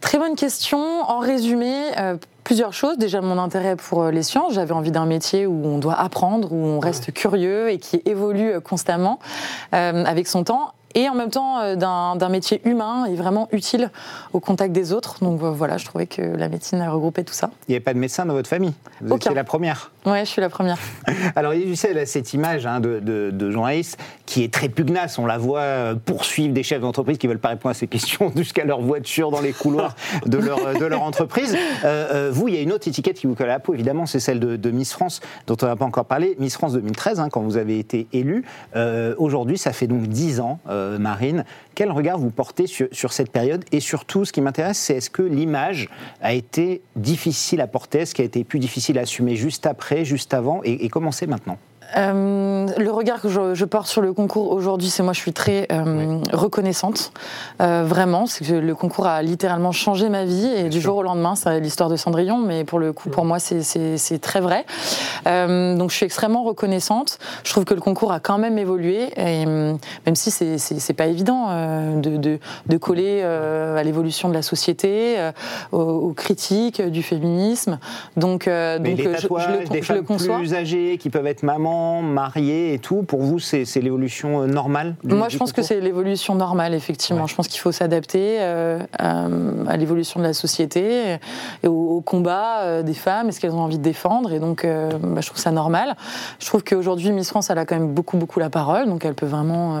Très 0.00 0.18
bonne 0.18 0.34
question. 0.34 0.78
En 0.78 1.20
résumé, 1.20 1.72
plusieurs 2.42 2.72
choses. 2.72 2.98
Déjà, 2.98 3.20
mon 3.20 3.38
intérêt 3.38 3.76
pour 3.76 4.06
les 4.06 4.24
sciences. 4.24 4.54
J'avais 4.54 4.72
envie 4.72 4.90
d'un 4.90 5.06
métier 5.06 5.46
où 5.46 5.64
on 5.64 5.78
doit 5.78 5.94
apprendre, 5.94 6.52
où 6.52 6.56
on 6.56 6.80
reste 6.80 7.12
curieux 7.12 7.70
et 7.70 7.78
qui 7.78 8.02
évolue 8.04 8.60
constamment 8.60 9.20
avec 9.70 10.26
son 10.26 10.42
temps. 10.42 10.72
Et 10.94 11.08
en 11.08 11.14
même 11.14 11.30
temps 11.30 11.60
euh, 11.60 11.76
d'un 11.76 12.28
métier 12.28 12.60
humain 12.64 13.06
et 13.06 13.14
vraiment 13.14 13.48
utile 13.52 13.90
au 14.32 14.40
contact 14.40 14.72
des 14.72 14.92
autres. 14.92 15.22
Donc 15.22 15.42
euh, 15.42 15.50
voilà, 15.50 15.76
je 15.78 15.84
trouvais 15.84 16.06
que 16.06 16.22
la 16.22 16.48
médecine 16.48 16.82
regroupait 16.82 17.24
tout 17.24 17.34
ça. 17.34 17.50
Il 17.68 17.72
n'y 17.72 17.76
avait 17.76 17.84
pas 17.84 17.94
de 17.94 17.98
médecin 17.98 18.26
dans 18.26 18.34
votre 18.34 18.48
famille? 18.48 18.74
Vous 19.00 19.08
Aucun. 19.12 19.16
étiez 19.30 19.34
la 19.34 19.44
première 19.44 19.90
Ouais, 20.04 20.24
je 20.24 20.30
suis 20.30 20.40
la 20.40 20.48
première. 20.48 20.78
Alors, 21.36 21.54
il 21.54 21.68
y 21.68 21.72
a 21.72 22.06
cette 22.06 22.32
image 22.32 22.66
hein, 22.66 22.80
de, 22.80 22.98
de, 22.98 23.30
de 23.30 23.50
journaliste 23.52 24.00
qui 24.26 24.42
est 24.42 24.52
très 24.52 24.68
pugnace. 24.68 25.16
On 25.18 25.26
la 25.26 25.38
voit 25.38 25.60
euh, 25.60 25.94
poursuivre 25.94 26.52
des 26.52 26.64
chefs 26.64 26.80
d'entreprise 26.80 27.18
qui 27.18 27.28
veulent 27.28 27.38
pas 27.38 27.50
répondre 27.50 27.70
à 27.70 27.74
ces 27.74 27.86
questions 27.86 28.32
jusqu'à 28.36 28.64
leur 28.64 28.80
voiture 28.80 29.30
dans 29.30 29.40
les 29.40 29.52
couloirs 29.52 29.94
de 30.26 30.38
leur, 30.38 30.74
de 30.74 30.84
leur 30.86 31.02
entreprise. 31.02 31.56
Euh, 31.84 32.30
vous, 32.32 32.48
il 32.48 32.54
y 32.54 32.58
a 32.58 32.60
une 32.60 32.72
autre 32.72 32.88
étiquette 32.88 33.16
qui 33.16 33.28
vous 33.28 33.36
colle 33.36 33.48
à 33.48 33.52
la 33.52 33.60
peau, 33.60 33.74
évidemment, 33.74 34.06
c'est 34.06 34.18
celle 34.18 34.40
de, 34.40 34.56
de 34.56 34.70
Miss 34.72 34.92
France, 34.92 35.20
dont 35.46 35.56
on 35.62 35.66
n'a 35.66 35.76
pas 35.76 35.84
encore 35.84 36.06
parlé. 36.06 36.34
Miss 36.40 36.54
France 36.54 36.72
2013, 36.72 37.20
hein, 37.20 37.28
quand 37.30 37.42
vous 37.42 37.56
avez 37.56 37.78
été 37.78 38.08
élue. 38.12 38.44
Euh, 38.74 39.14
Aujourd'hui, 39.18 39.56
ça 39.56 39.72
fait 39.72 39.86
donc 39.86 40.08
10 40.08 40.40
ans, 40.40 40.58
euh, 40.68 40.81
Marine. 40.98 41.44
Quel 41.74 41.90
regard 41.90 42.18
vous 42.18 42.30
portez 42.30 42.66
sur, 42.66 42.88
sur 42.92 43.12
cette 43.12 43.30
période 43.30 43.64
Et 43.72 43.80
surtout, 43.80 44.24
ce 44.24 44.32
qui 44.32 44.40
m'intéresse, 44.40 44.78
c'est 44.78 44.96
est-ce 44.96 45.10
que 45.10 45.22
l'image 45.22 45.88
a 46.20 46.32
été 46.32 46.82
difficile 46.96 47.60
à 47.60 47.66
porter 47.66 48.00
Est-ce 48.00 48.14
qu'elle 48.14 48.24
a 48.24 48.26
été 48.26 48.44
plus 48.44 48.58
difficile 48.58 48.98
à 48.98 49.02
assumer 49.02 49.36
juste 49.36 49.66
après, 49.66 50.04
juste 50.04 50.34
avant 50.34 50.60
Et, 50.64 50.84
et 50.84 50.88
comment 50.88 51.12
c'est 51.12 51.26
maintenant? 51.26 51.58
Euh, 51.96 52.66
le 52.78 52.90
regard 52.90 53.20
que 53.20 53.28
je, 53.28 53.54
je 53.54 53.64
porte 53.64 53.86
sur 53.86 54.00
le 54.02 54.12
concours 54.12 54.50
aujourd'hui, 54.52 54.88
c'est 54.88 55.02
moi, 55.02 55.12
je 55.12 55.20
suis 55.20 55.32
très 55.32 55.66
euh, 55.72 56.18
reconnaissante. 56.32 57.12
Euh, 57.60 57.84
vraiment, 57.86 58.26
c'est 58.26 58.44
que 58.46 58.52
le 58.54 58.74
concours 58.74 59.06
a 59.06 59.22
littéralement 59.22 59.72
changé 59.72 60.08
ma 60.08 60.24
vie 60.24 60.46
et 60.56 60.68
du 60.68 60.80
jour 60.80 60.96
au 60.96 61.02
lendemain, 61.02 61.34
c'est 61.34 61.60
l'histoire 61.60 61.88
de 61.88 61.96
Cendrillon, 61.96 62.38
mais 62.38 62.64
pour 62.64 62.78
le 62.78 62.92
coup, 62.92 63.10
pour 63.10 63.24
moi, 63.24 63.38
c'est- 63.38 63.62
très 64.20 64.40
vrai. 64.40 64.64
Donc, 65.26 65.90
je 65.90 65.96
suis 65.96 66.06
extrêmement 66.06 66.42
reconnaissante. 66.44 67.18
Je 67.44 67.50
trouve 67.52 67.64
que 67.64 67.74
le 67.74 67.80
concours 67.80 68.12
a 68.12 68.20
quand 68.20 68.38
même 68.38 68.58
évolué, 68.58 69.08
et, 69.16 69.46
même 69.46 70.14
si 70.14 70.30
c'est- 70.30 70.92
pas 70.92 71.06
évident 71.06 71.48
de, 71.96 72.16
de, 72.16 72.38
de 72.66 72.76
coller 72.76 73.22
à 73.22 73.82
l'évolution 73.82 74.28
de 74.28 74.34
la 74.34 74.42
société, 74.42 75.16
aux, 75.72 75.78
aux 75.80 76.12
critiques 76.12 76.80
du 76.82 77.02
féminisme. 77.02 77.78
Donc, 78.16 78.46
les 78.46 78.96
je, 78.96 79.02
je 79.12 79.74
le, 79.74 79.82
je 79.82 79.92
le 79.94 80.02
conçois. 80.02 80.36
plus 80.36 80.54
âgées 80.54 80.98
qui 80.98 81.10
peuvent 81.10 81.26
être 81.26 81.42
mamans, 81.42 81.81
mariées 82.02 82.74
et 82.74 82.78
tout, 82.78 83.02
pour 83.02 83.22
vous, 83.22 83.38
c'est 83.38 83.64
l'évolution 83.80 84.42
euh, 84.42 84.46
normale 84.46 84.94
du- 85.02 85.14
Moi, 85.14 85.28
je 85.28 85.36
pense 85.38 85.52
que 85.52 85.62
c'est 85.62 85.80
l'évolution 85.80 86.34
normale, 86.34 86.74
effectivement. 86.74 87.22
Ouais. 87.22 87.28
Je 87.28 87.34
pense 87.34 87.48
qu'il 87.48 87.60
faut 87.60 87.72
s'adapter 87.72 88.36
euh, 88.40 88.78
à, 88.98 89.26
à 89.68 89.76
l'évolution 89.76 90.20
de 90.20 90.24
la 90.26 90.32
société 90.34 91.18
et 91.62 91.68
au, 91.68 91.72
au 91.96 92.00
combat 92.00 92.60
euh, 92.60 92.82
des 92.82 92.94
femmes 92.94 93.28
et 93.28 93.32
ce 93.32 93.40
qu'elles 93.40 93.52
ont 93.54 93.60
envie 93.60 93.78
de 93.78 93.82
défendre. 93.82 94.32
Et 94.32 94.38
donc, 94.38 94.64
euh, 94.64 94.90
bah, 95.00 95.20
je 95.20 95.26
trouve 95.26 95.38
ça 95.40 95.50
normal. 95.50 95.96
Je 96.38 96.46
trouve 96.46 96.62
qu'aujourd'hui, 96.64 97.10
Miss 97.12 97.28
France, 97.30 97.50
elle 97.50 97.58
a 97.58 97.64
quand 97.64 97.76
même 97.78 97.92
beaucoup, 97.92 98.16
beaucoup 98.16 98.38
la 98.40 98.50
parole. 98.50 98.86
Donc, 98.86 99.04
elle 99.04 99.14
peut 99.14 99.26
vraiment 99.26 99.76
euh, 99.76 99.80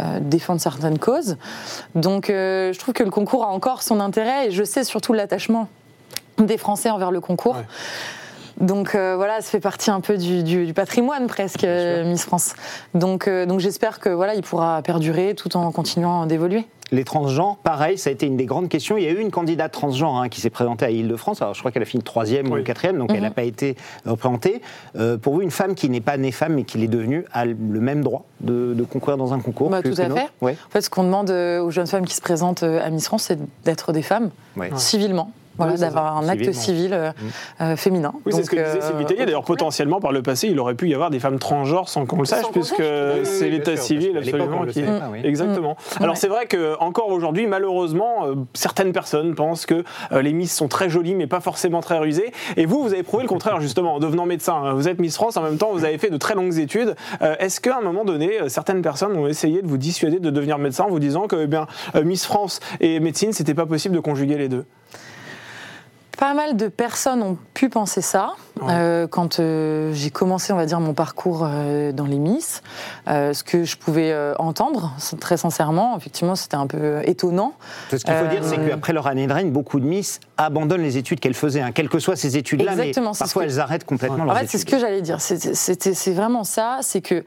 euh, 0.00 0.18
défendre 0.20 0.60
certaines 0.60 0.98
causes. 0.98 1.36
Donc, 1.94 2.30
euh, 2.30 2.72
je 2.72 2.78
trouve 2.78 2.94
que 2.94 3.04
le 3.04 3.10
concours 3.10 3.44
a 3.44 3.48
encore 3.48 3.82
son 3.82 4.00
intérêt 4.00 4.48
et 4.48 4.50
je 4.50 4.64
sais 4.64 4.84
surtout 4.84 5.12
l'attachement 5.12 5.68
des 6.38 6.56
Français 6.56 6.90
envers 6.90 7.10
le 7.10 7.20
concours. 7.20 7.56
Ouais. 7.56 7.62
Donc 8.60 8.94
euh, 8.94 9.14
voilà, 9.16 9.40
ça 9.40 9.50
fait 9.50 9.60
partie 9.60 9.90
un 9.90 10.00
peu 10.00 10.16
du, 10.16 10.42
du- 10.42 10.66
du 10.66 10.74
patrimoine 10.74 11.26
presque, 11.28 11.64
euh, 11.64 12.04
Miss 12.04 12.24
France. 12.24 12.54
Donc, 12.94 13.28
euh, 13.28 13.46
donc 13.46 13.60
j'espère 13.60 14.00
que 14.00 14.08
voilà, 14.08 14.34
il 14.34 14.42
pourra 14.42 14.82
perdurer 14.82 15.34
tout 15.34 15.56
en 15.56 15.70
continuant 15.70 16.26
d'évoluer. 16.26 16.66
Les 16.90 17.04
transgenres, 17.04 17.58
pareil, 17.58 17.98
ça 17.98 18.08
a 18.08 18.14
été 18.14 18.24
une 18.26 18.38
des 18.38 18.46
grandes 18.46 18.70
questions. 18.70 18.96
Il 18.96 19.04
y 19.04 19.06
a 19.06 19.10
eu 19.10 19.18
une 19.20 19.30
candidate 19.30 19.70
transgenre 19.70 20.16
hein, 20.16 20.28
qui 20.30 20.40
s'est 20.40 20.48
présentée 20.48 20.86
à 20.86 20.90
Île-de-France. 20.90 21.42
Alors, 21.42 21.52
je 21.52 21.60
crois 21.60 21.70
qu'elle 21.70 21.82
a 21.82 21.86
fini 21.86 22.02
troisième 22.02 22.50
Oui. 22.50 22.60
ou 22.60 22.64
quatrième, 22.64 22.96
donc 22.96 23.10
elle 23.12 23.20
n'a 23.20 23.30
pas 23.30 23.42
été 23.42 23.76
représentée. 24.06 24.62
Euh, 24.96 25.18
pour 25.18 25.34
vous, 25.34 25.42
une 25.42 25.50
femme 25.50 25.74
qui 25.74 25.90
n'est 25.90 26.00
pas 26.00 26.16
née 26.16 26.32
femme 26.32 26.54
mais 26.54 26.64
qui 26.64 26.78
l'est 26.78 26.88
devenue 26.88 27.26
a 27.32 27.44
le 27.44 27.54
même 27.80 28.02
droit 28.02 28.24
de, 28.40 28.72
de 28.74 28.82
concourir 28.84 29.18
dans 29.18 29.34
un 29.34 29.38
concours 29.40 29.68
Bah, 29.68 29.82
que- 29.82 29.88
tout 29.90 30.00
à 30.00 30.08
fait. 30.08 30.28
Ouais. 30.40 30.56
En 30.66 30.70
fait, 30.70 30.80
ce 30.80 30.88
qu'on 30.88 31.04
demande 31.04 31.30
aux 31.30 31.70
jeunes 31.70 31.86
femmes 31.86 32.06
qui 32.06 32.14
se 32.14 32.22
présentent 32.22 32.62
à 32.62 32.88
Miss 32.88 33.04
France, 33.04 33.24
c'est 33.24 33.38
d'être 33.64 33.92
des 33.92 34.02
femmes 34.02 34.30
Ouais. 34.56 34.70
civilement. 34.76 35.30
Voilà, 35.58 35.72
Oui, 35.74 35.80
d'avoir 35.80 36.16
un 36.16 36.28
acte 36.28 36.52
civil 36.52 36.92
euh, 36.92 37.10
euh, 37.60 37.76
féminin. 37.76 38.12
Oui, 38.24 38.32
c'est 38.32 38.44
ce 38.44 38.50
que 38.50 38.56
disait 38.56 38.78
euh, 38.78 38.80
Sylvie 38.80 39.04
Tellier. 39.06 39.26
D'ailleurs, 39.26 39.44
potentiellement, 39.44 40.00
par 40.00 40.12
le 40.12 40.22
passé, 40.22 40.48
il 40.48 40.58
aurait 40.60 40.74
pu 40.76 40.88
y 40.88 40.94
avoir 40.94 41.10
des 41.10 41.18
femmes 41.18 41.38
transgenres 41.38 41.88
sans 41.88 42.06
qu'on 42.06 42.20
le 42.20 42.24
sache, 42.24 42.46
puisque 42.52 42.82
c'est 43.24 43.48
l'état 43.50 43.76
civil 43.76 44.16
absolument 44.16 44.64
qui. 44.66 44.82
oui. 44.82 45.20
Exactement. 45.24 45.76
Alors, 46.00 46.14
Ouais. 46.14 46.16
c'est 46.16 46.28
vrai 46.28 46.46
que 46.46 46.78
encore 46.80 47.08
aujourd'hui, 47.08 47.46
malheureusement, 47.46 48.26
certaines 48.54 48.92
personnes 48.92 49.34
pensent 49.34 49.66
que 49.66 49.84
les 50.12 50.32
Miss 50.32 50.54
sont 50.54 50.68
très 50.68 50.88
jolies, 50.88 51.14
mais 51.14 51.26
pas 51.26 51.40
forcément 51.40 51.80
très 51.80 51.98
rusées. 51.98 52.32
Et 52.56 52.64
vous, 52.66 52.82
vous 52.82 52.92
avez 52.92 53.02
prouvé 53.02 53.24
le 53.24 53.28
contraire, 53.28 53.60
justement, 53.60 53.96
en 53.96 53.98
devenant 53.98 54.26
médecin. 54.26 54.72
Vous 54.74 54.88
êtes 54.88 55.00
Miss 55.00 55.16
France, 55.16 55.36
en 55.36 55.42
même 55.42 55.58
temps, 55.58 55.70
vous 55.72 55.84
avez 55.84 55.98
fait 55.98 56.10
de 56.10 56.16
très 56.16 56.34
longues 56.34 56.56
études. 56.58 56.94
Est-ce 57.20 57.60
qu'à 57.60 57.78
un 57.78 57.82
moment 57.82 58.04
donné, 58.04 58.38
certaines 58.48 58.82
personnes 58.82 59.16
ont 59.16 59.26
essayé 59.26 59.60
de 59.62 59.66
vous 59.66 59.78
dissuader 59.78 60.20
de 60.20 60.30
devenir 60.30 60.58
médecin 60.58 60.84
en 60.84 60.88
vous 60.88 61.00
disant 61.00 61.26
que 61.26 61.36
eh 61.36 61.46
bien, 61.46 61.66
Miss 62.04 62.24
France 62.24 62.60
et 62.80 63.00
médecine, 63.00 63.32
c'était 63.32 63.54
pas 63.54 63.66
possible 63.66 63.94
de 63.94 64.00
conjuguer 64.00 64.36
les 64.38 64.48
deux? 64.48 64.64
Pas 66.18 66.34
mal 66.34 66.56
de 66.56 66.66
personnes 66.66 67.22
ont 67.22 67.38
pu 67.54 67.68
penser 67.68 68.00
ça 68.02 68.32
Ouais. 68.60 68.72
euh, 68.72 69.06
quand 69.06 69.38
euh, 69.38 69.92
j'ai 69.94 70.10
commencé, 70.10 70.52
on 70.52 70.56
va 70.56 70.66
dire, 70.66 70.80
mon 70.80 70.92
parcours 70.92 71.42
euh, 71.44 71.92
dans 71.92 72.06
les 72.06 72.18
Miss. 72.18 72.60
Ce 73.06 73.44
que 73.44 73.62
je 73.62 73.76
pouvais 73.76 74.12
entendre, 74.38 74.92
très 75.20 75.36
sincèrement, 75.36 75.96
effectivement, 75.96 76.34
c'était 76.34 76.56
un 76.56 76.66
peu 76.66 77.00
étonnant. 77.04 77.52
Ce 77.90 77.96
qu'il 77.96 78.12
faut 78.12 78.26
dire, 78.26 78.42
c'est 78.42 78.56
qu'après 78.68 78.92
leur 78.92 79.06
année 79.06 79.26
de 79.28 79.32
règne, 79.32 79.50
beaucoup 79.52 79.78
de 79.78 79.84
Miss 79.86 80.18
abandonnent 80.36 80.82
les 80.82 80.96
études 80.96 81.20
qu'elles 81.20 81.34
faisaient, 81.34 81.60
hein, 81.60 81.70
quelles 81.72 81.88
que 81.88 82.00
soient 82.00 82.16
ces 82.16 82.36
études-là, 82.36 82.74
mais 82.74 82.90
parfois 82.92 83.42
que- 83.44 83.48
elles 83.48 83.60
arrêtent 83.60 83.84
complètement 83.84 84.22
En 84.24 84.26
leurs 84.26 84.38
fait, 84.38 84.46
c'est 84.48 84.58
ce 84.58 84.66
que 84.66 84.78
j'allais 84.78 85.02
dire. 85.02 85.20
C'est- 85.20 86.12
vraiment 86.12 86.42
ça. 86.44 86.78
C'est 86.82 87.00
que 87.00 87.24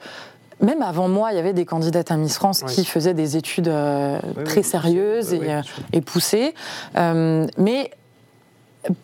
même 0.59 0.81
avant 0.81 1.07
moi, 1.07 1.31
il 1.31 1.37
y 1.37 1.39
avait 1.39 1.53
des 1.53 1.65
candidates 1.65 2.11
à 2.11 2.17
Miss 2.17 2.35
France 2.35 2.61
Oui. 2.67 2.73
qui 2.73 2.85
faisaient 2.85 3.13
des 3.13 3.37
études 3.37 3.69
euh, 3.69 4.19
Oui, 4.37 4.43
très 4.43 4.57
oui, 4.57 4.63
sérieuses 4.63 5.33
et, 5.93 6.01
poussées. 6.01 6.53
Euh, 6.97 7.47
mais 7.57 7.89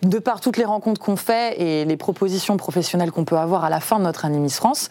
de 0.02 0.20
par 0.20 0.42
toutes 0.42 0.58
les 0.58 0.66
rencontres 0.66 1.00
qu'on 1.02 1.16
fait 1.16 1.62
et 1.62 1.86
les 1.86 1.98
propositions 1.98 2.58
professionnelles 2.58 3.12
qu'on 3.12 3.26
peut 3.26 3.38
avoir 3.38 3.64
à 3.64 3.70
la 3.70 3.80
fin 3.80 4.00
de 4.00 4.04
notre 4.04 4.26
année 4.26 4.40
Miss 4.40 4.58
France, 4.58 4.90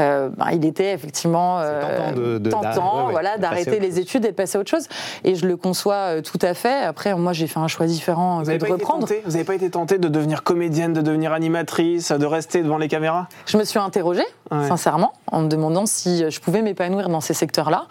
euh, 0.00 0.28
ben, 0.36 0.50
il 0.52 0.64
était 0.64 0.92
effectivement 0.92 1.60
C'est 1.60 1.80
tentant 1.80 2.12
de- 2.20 2.38
de- 2.38 2.50
tentant, 2.50 2.62
d'arrêter, 2.68 3.06
ouais, 3.06 3.10
voilà, 3.10 3.86
les 3.88 3.98
études 3.98 4.24
et 4.24 4.28
de 4.28 4.34
passer 4.34 4.56
à 4.56 4.60
autre 4.60 4.70
chose. 4.70 4.86
Et 5.24 5.34
je 5.34 5.44
le 5.46 5.56
conçois 5.56 5.94
euh, 5.94 6.22
tout 6.22 6.38
à 6.40 6.54
fait. 6.54 6.84
Après, 6.84 7.12
moi, 7.16 7.32
j'ai 7.32 7.48
fait 7.48 7.58
un 7.58 7.66
choix 7.66 7.86
différent 7.86 8.38
Vous 8.38 8.44
n'avez 8.46 8.58
de 8.58 8.62
pas, 8.62 8.66
été 8.66 8.74
reprendre. 8.74 9.00
tenté 9.08 9.22
Vous 9.24 9.34
avez 9.34 9.44
pas 9.44 9.56
été 9.56 9.68
tenté 9.70 9.98
de 9.98 10.06
devenir 10.08 10.44
comédienne, 10.44 10.92
de 10.92 11.00
devenir 11.00 11.32
animatrice, 11.32 12.12
de 12.12 12.26
rester 12.26 12.62
devant 12.62 12.78
les 12.78 12.86
caméras? 12.86 13.26
Je 13.46 13.56
me 13.58 13.64
suis 13.64 13.80
interrogée, 13.80 14.26
Ouais. 14.52 14.68
sincèrement, 14.68 15.14
en 15.32 15.40
me 15.42 15.48
demandant 15.48 15.86
si 15.86 16.30
je 16.30 16.40
pouvais 16.40 16.62
m'épanouir 16.62 17.08
dans 17.08 17.20
ces 17.20 17.34
secteurs-là. 17.34 17.86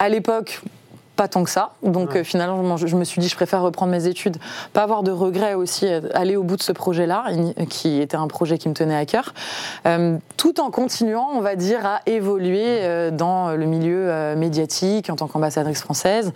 À 0.00 0.08
l'époque, 0.08 0.60
pas 1.18 1.26
tant 1.28 1.42
que 1.44 1.50
ça. 1.50 1.72
Donc 1.82 2.12
Ouais. 2.12 2.20
euh, 2.20 2.24
finalement, 2.24 2.76
je, 2.76 2.86
je 2.86 2.96
me 2.96 3.02
suis 3.04 3.20
dit, 3.20 3.28
je 3.28 3.34
préfère 3.34 3.60
reprendre 3.60 3.90
mes 3.92 4.06
études, 4.06 4.36
pas 4.72 4.84
avoir 4.84 5.02
de 5.02 5.10
regrets 5.10 5.54
aussi, 5.54 5.86
euh, 5.86 6.00
aller 6.14 6.36
au 6.36 6.44
bout 6.44 6.56
de 6.56 6.62
ce 6.62 6.70
projet-là, 6.72 7.24
ini- 7.32 7.66
qui 7.66 8.00
était 8.00 8.16
un 8.16 8.28
projet 8.28 8.56
qui 8.56 8.68
me 8.68 8.74
tenait 8.74 8.94
à 8.96 9.04
cœur, 9.04 9.34
euh, 9.86 10.16
tout 10.36 10.60
en 10.60 10.70
continuant, 10.70 11.28
on 11.34 11.40
va 11.40 11.56
dire, 11.56 11.84
à 11.84 12.00
évoluer 12.06 12.62
euh, 12.66 13.10
dans 13.10 13.50
le 13.50 13.66
milieu 13.66 14.04
euh, 14.08 14.36
médiatique 14.36 15.10
en 15.10 15.16
tant 15.16 15.26
qu'ambassadrice 15.26 15.80
française. 15.82 16.32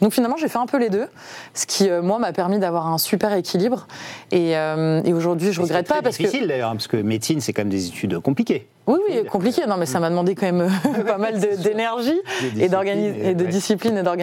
Donc 0.00 0.14
finalement, 0.14 0.36
j'ai 0.38 0.48
fait 0.48 0.58
un 0.58 0.66
peu 0.66 0.78
les 0.78 0.88
deux, 0.88 1.06
ce 1.52 1.66
qui, 1.66 1.90
euh, 1.90 2.00
moi, 2.00 2.18
m'a 2.18 2.32
permis 2.32 2.58
d'avoir 2.58 2.86
un 2.86 2.96
super 2.98 3.34
équilibre. 3.34 3.86
Et, 4.30 4.56
euh, 4.56 5.02
et 5.04 5.12
aujourd'hui, 5.12 5.48
je 5.52 5.56
c'est 5.56 5.62
regrette 5.62 5.88
pas 5.88 6.00
parce 6.00 6.16
que... 6.16 6.22
difficile 6.22 6.48
d'ailleurs, 6.48 6.70
hein, 6.70 6.76
parce 6.76 6.88
que 6.88 6.96
médecine, 6.96 7.42
c'est 7.42 7.52
quand 7.52 7.60
même 7.62 7.68
des 7.68 7.86
études 7.88 8.18
compliquées. 8.20 8.66
Oui, 8.88 8.98
oui, 9.08 9.24
compliqué. 9.30 9.62
Non, 9.68 9.76
mais 9.76 9.86
ça 9.86 10.00
m'a 10.00 10.10
demandé 10.10 10.34
quand 10.34 10.46
même 10.46 10.62
euh, 10.62 11.02
pas 11.06 11.16
mal 11.18 11.38
d'énergie 11.38 12.18
et, 12.58 12.64
et 12.64 13.34
de 13.36 13.44
discipline 13.46 13.96
et 13.96 14.02
d'organisation. 14.02 14.21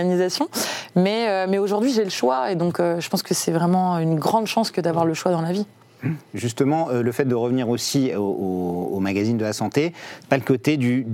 Mais, 0.95 1.27
euh, 1.27 1.45
mais 1.49 1.57
aujourd'hui, 1.57 1.91
j'ai 1.93 2.03
le 2.03 2.09
choix 2.09 2.51
et 2.51 2.55
donc 2.55 2.79
euh, 2.79 2.99
je 2.99 3.09
pense 3.09 3.23
que 3.23 3.33
c'est 3.33 3.51
vraiment 3.51 3.97
une 3.99 4.15
grande 4.19 4.47
chance 4.47 4.71
que 4.71 4.81
d'avoir 4.81 5.05
le 5.05 5.13
choix 5.13 5.31
dans 5.31 5.41
la 5.41 5.51
vie. 5.51 5.65
Justement, 6.33 6.89
euh, 6.89 7.01
le 7.03 7.11
fait 7.11 7.25
de 7.25 7.35
revenir 7.35 7.67
aussi 7.67 8.15
au, 8.15 8.21
au- 8.21 8.89
au 8.95 8.99
magazine 9.01 9.37
de 9.37 9.43
la 9.43 9.51
santé, 9.51 9.93
pas 10.29 10.37
le 10.37 10.43
côté 10.43 10.77
du, 10.77 11.05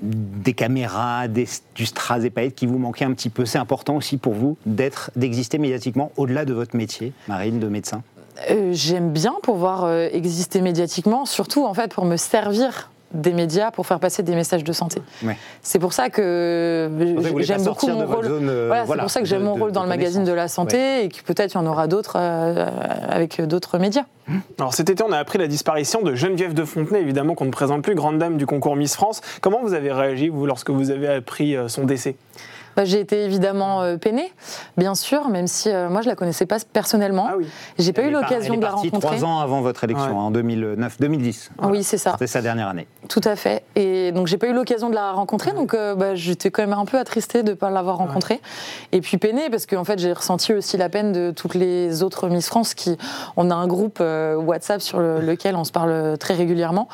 des 0.00 0.52
caméras, 0.52 1.26
des- 1.26 1.48
du 1.74 1.86
strass 1.86 2.22
et 2.22 2.30
paillettes 2.30 2.54
qui 2.54 2.66
vous 2.66 2.78
manquait 2.78 3.04
un 3.04 3.12
petit 3.14 3.30
peu. 3.30 3.44
C'est 3.46 3.58
important 3.58 3.96
aussi 3.96 4.16
pour 4.16 4.34
vous 4.34 4.56
d'être, 4.64 5.10
d'exister 5.16 5.58
médiatiquement 5.58 6.12
au-delà 6.16 6.44
de 6.44 6.52
votre 6.54 6.76
métier, 6.76 7.12
Marine, 7.26 7.58
de 7.58 7.66
médecin? 7.66 8.02
Euh, 8.50 8.70
J'aime 8.72 9.10
bien 9.10 9.34
pouvoir 9.42 9.82
euh, 9.84 10.08
exister 10.12 10.60
médiatiquement, 10.60 11.26
surtout 11.26 11.66
en 11.66 11.74
fait 11.74 11.92
pour 11.92 12.04
me 12.04 12.16
servir 12.16 12.90
des 13.12 13.32
médias 13.32 13.70
pour 13.70 13.86
faire 13.86 14.00
passer 14.00 14.22
des 14.22 14.34
messages 14.34 14.64
de 14.64 14.72
santé. 14.72 15.00
Ouais. 15.22 15.36
C'est 15.62 15.78
pour 15.78 15.92
ça 15.92 16.10
que 16.10 16.90
j'aime 17.38 17.64
beaucoup 17.64 17.88
mon 17.88 18.06
rôle. 18.06 18.24
zone, 18.26 18.48
euh, 18.48 18.66
Voilà, 18.66 18.84
voilà, 18.84 19.02
c'est 19.02 19.04
pour 19.04 19.10
ça 19.10 19.20
que 19.20 19.26
j'aime 19.26 19.44
mon 19.44 19.54
rôle 19.54 19.70
de 19.70 19.74
dans 19.74 19.82
le 19.82 19.88
magazine 19.88 20.24
de 20.24 20.32
la 20.32 20.48
santé 20.48 21.04
et 21.04 21.08
que 21.08 21.22
peut-être 21.22 21.54
il 21.54 21.56
y 21.56 21.60
en 21.60 21.66
aura 21.66 21.86
d'autres 21.86 22.16
euh, 22.16 22.66
avec 23.08 23.40
d'autres 23.40 23.78
médias. 23.78 24.04
Alors 24.58 24.74
cet 24.74 24.90
été, 24.90 25.02
on 25.02 25.12
a 25.12 25.18
appris 25.18 25.38
la 25.38 25.46
disparition 25.46 26.02
de 26.02 26.14
Geneviève 26.14 26.52
de 26.52 26.64
Fontenay, 26.64 27.00
évidemment 27.00 27.34
qu'on 27.34 27.46
ne 27.46 27.50
présente 27.50 27.82
plus, 27.82 27.94
grande 27.94 28.18
dame 28.18 28.36
du 28.36 28.46
concours 28.46 28.76
Miss 28.76 28.94
France. 28.94 29.22
Comment 29.40 29.60
vous 29.62 29.72
avez 29.72 29.90
réagi, 29.90 30.28
vous, 30.28 30.44
lorsque 30.44 30.70
vous 30.70 30.90
avez 30.90 31.08
appris 31.08 31.56
euh, 31.56 31.68
son 31.68 31.84
décès? 31.84 32.16
J'ai 32.84 33.00
été 33.00 33.24
évidemment 33.24 33.82
euh, 33.82 33.96
peinée, 33.96 34.32
bien 34.76 34.94
sûr, 34.94 35.28
même 35.28 35.46
si 35.46 35.70
euh, 35.70 35.88
moi 35.88 36.02
je 36.02 36.08
la 36.08 36.14
connaissais 36.14 36.46
pas 36.46 36.56
personnellement. 36.72 37.26
Ah 37.30 37.34
oui. 37.38 37.46
J'ai 37.78 37.92
pas 37.92 38.02
Elle 38.02 38.08
eu 38.08 38.12
l'occasion 38.12 38.54
elle 38.54 38.60
de 38.60 38.64
est 38.64 38.66
la 38.66 38.72
partie 38.72 38.88
rencontrer. 38.90 39.16
trois 39.16 39.28
ans 39.28 39.40
avant 39.40 39.60
votre 39.60 39.82
élection, 39.84 40.10
Ouais. 40.10 40.14
en 40.14 40.30
2009-2010. 40.30 41.50
Oui, 41.64 41.82
c'est 41.82 41.98
ça. 41.98 42.12
C'était 42.12 42.26
sa 42.26 42.42
dernière 42.42 42.68
année. 42.68 42.86
Tout 43.08 43.20
à 43.24 43.36
fait. 43.36 43.62
Et 43.76 44.12
donc, 44.12 44.26
j'ai 44.26 44.38
pas 44.38 44.46
eu 44.48 44.52
l'occasion 44.52 44.90
de 44.90 44.94
la 44.94 45.12
rencontrer, 45.12 45.52
donc 45.52 45.74
euh, 45.74 45.94
bah, 45.94 46.14
j'étais 46.14 46.50
quand 46.50 46.62
même 46.62 46.72
un 46.78 46.84
peu 46.84 46.98
attristée 46.98 47.42
de 47.42 47.50
ne 47.50 47.54
pas 47.54 47.70
l'avoir 47.70 47.96
rencontrée. 47.98 48.40
Et 48.92 49.00
puis 49.00 49.18
peinée, 49.18 49.50
parce 49.50 49.66
qu'en 49.66 49.84
fait, 49.84 49.98
j'ai 49.98 50.12
ressenti 50.12 50.52
aussi 50.52 50.76
la 50.76 50.88
peine 50.88 51.12
de 51.12 51.30
toutes 51.30 51.54
les 51.54 52.02
autres 52.02 52.28
Miss 52.28 52.48
France 52.48 52.74
qui. 52.74 52.96
On 53.36 53.50
a 53.50 53.54
un 53.54 53.66
groupe 53.66 53.98
euh, 54.00 54.36
WhatsApp 54.36 54.80
sur 54.82 54.98
le- 54.98 55.20
lequel 55.20 55.56
on 55.56 55.64
se 55.64 55.72
parle 55.72 56.16
très 56.18 56.34
régulièrement. 56.34 56.88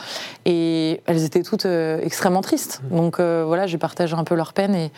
Et 0.45 1.01
elles 1.07 1.25
étaient 1.25 1.43
toutes 1.43 1.67
euh, 1.67 1.99
extrêmement 2.03 2.41
tristes. 2.41 2.81
Donc 2.91 3.19
euh, 3.21 3.45
voilà, 3.47 3.67
j'ai 3.67 3.79
partagé 3.79 4.15
un 4.17 4.25
peu 4.25 4.35
leur 4.35 4.53
peine. 4.53 4.75
Et 4.75 4.93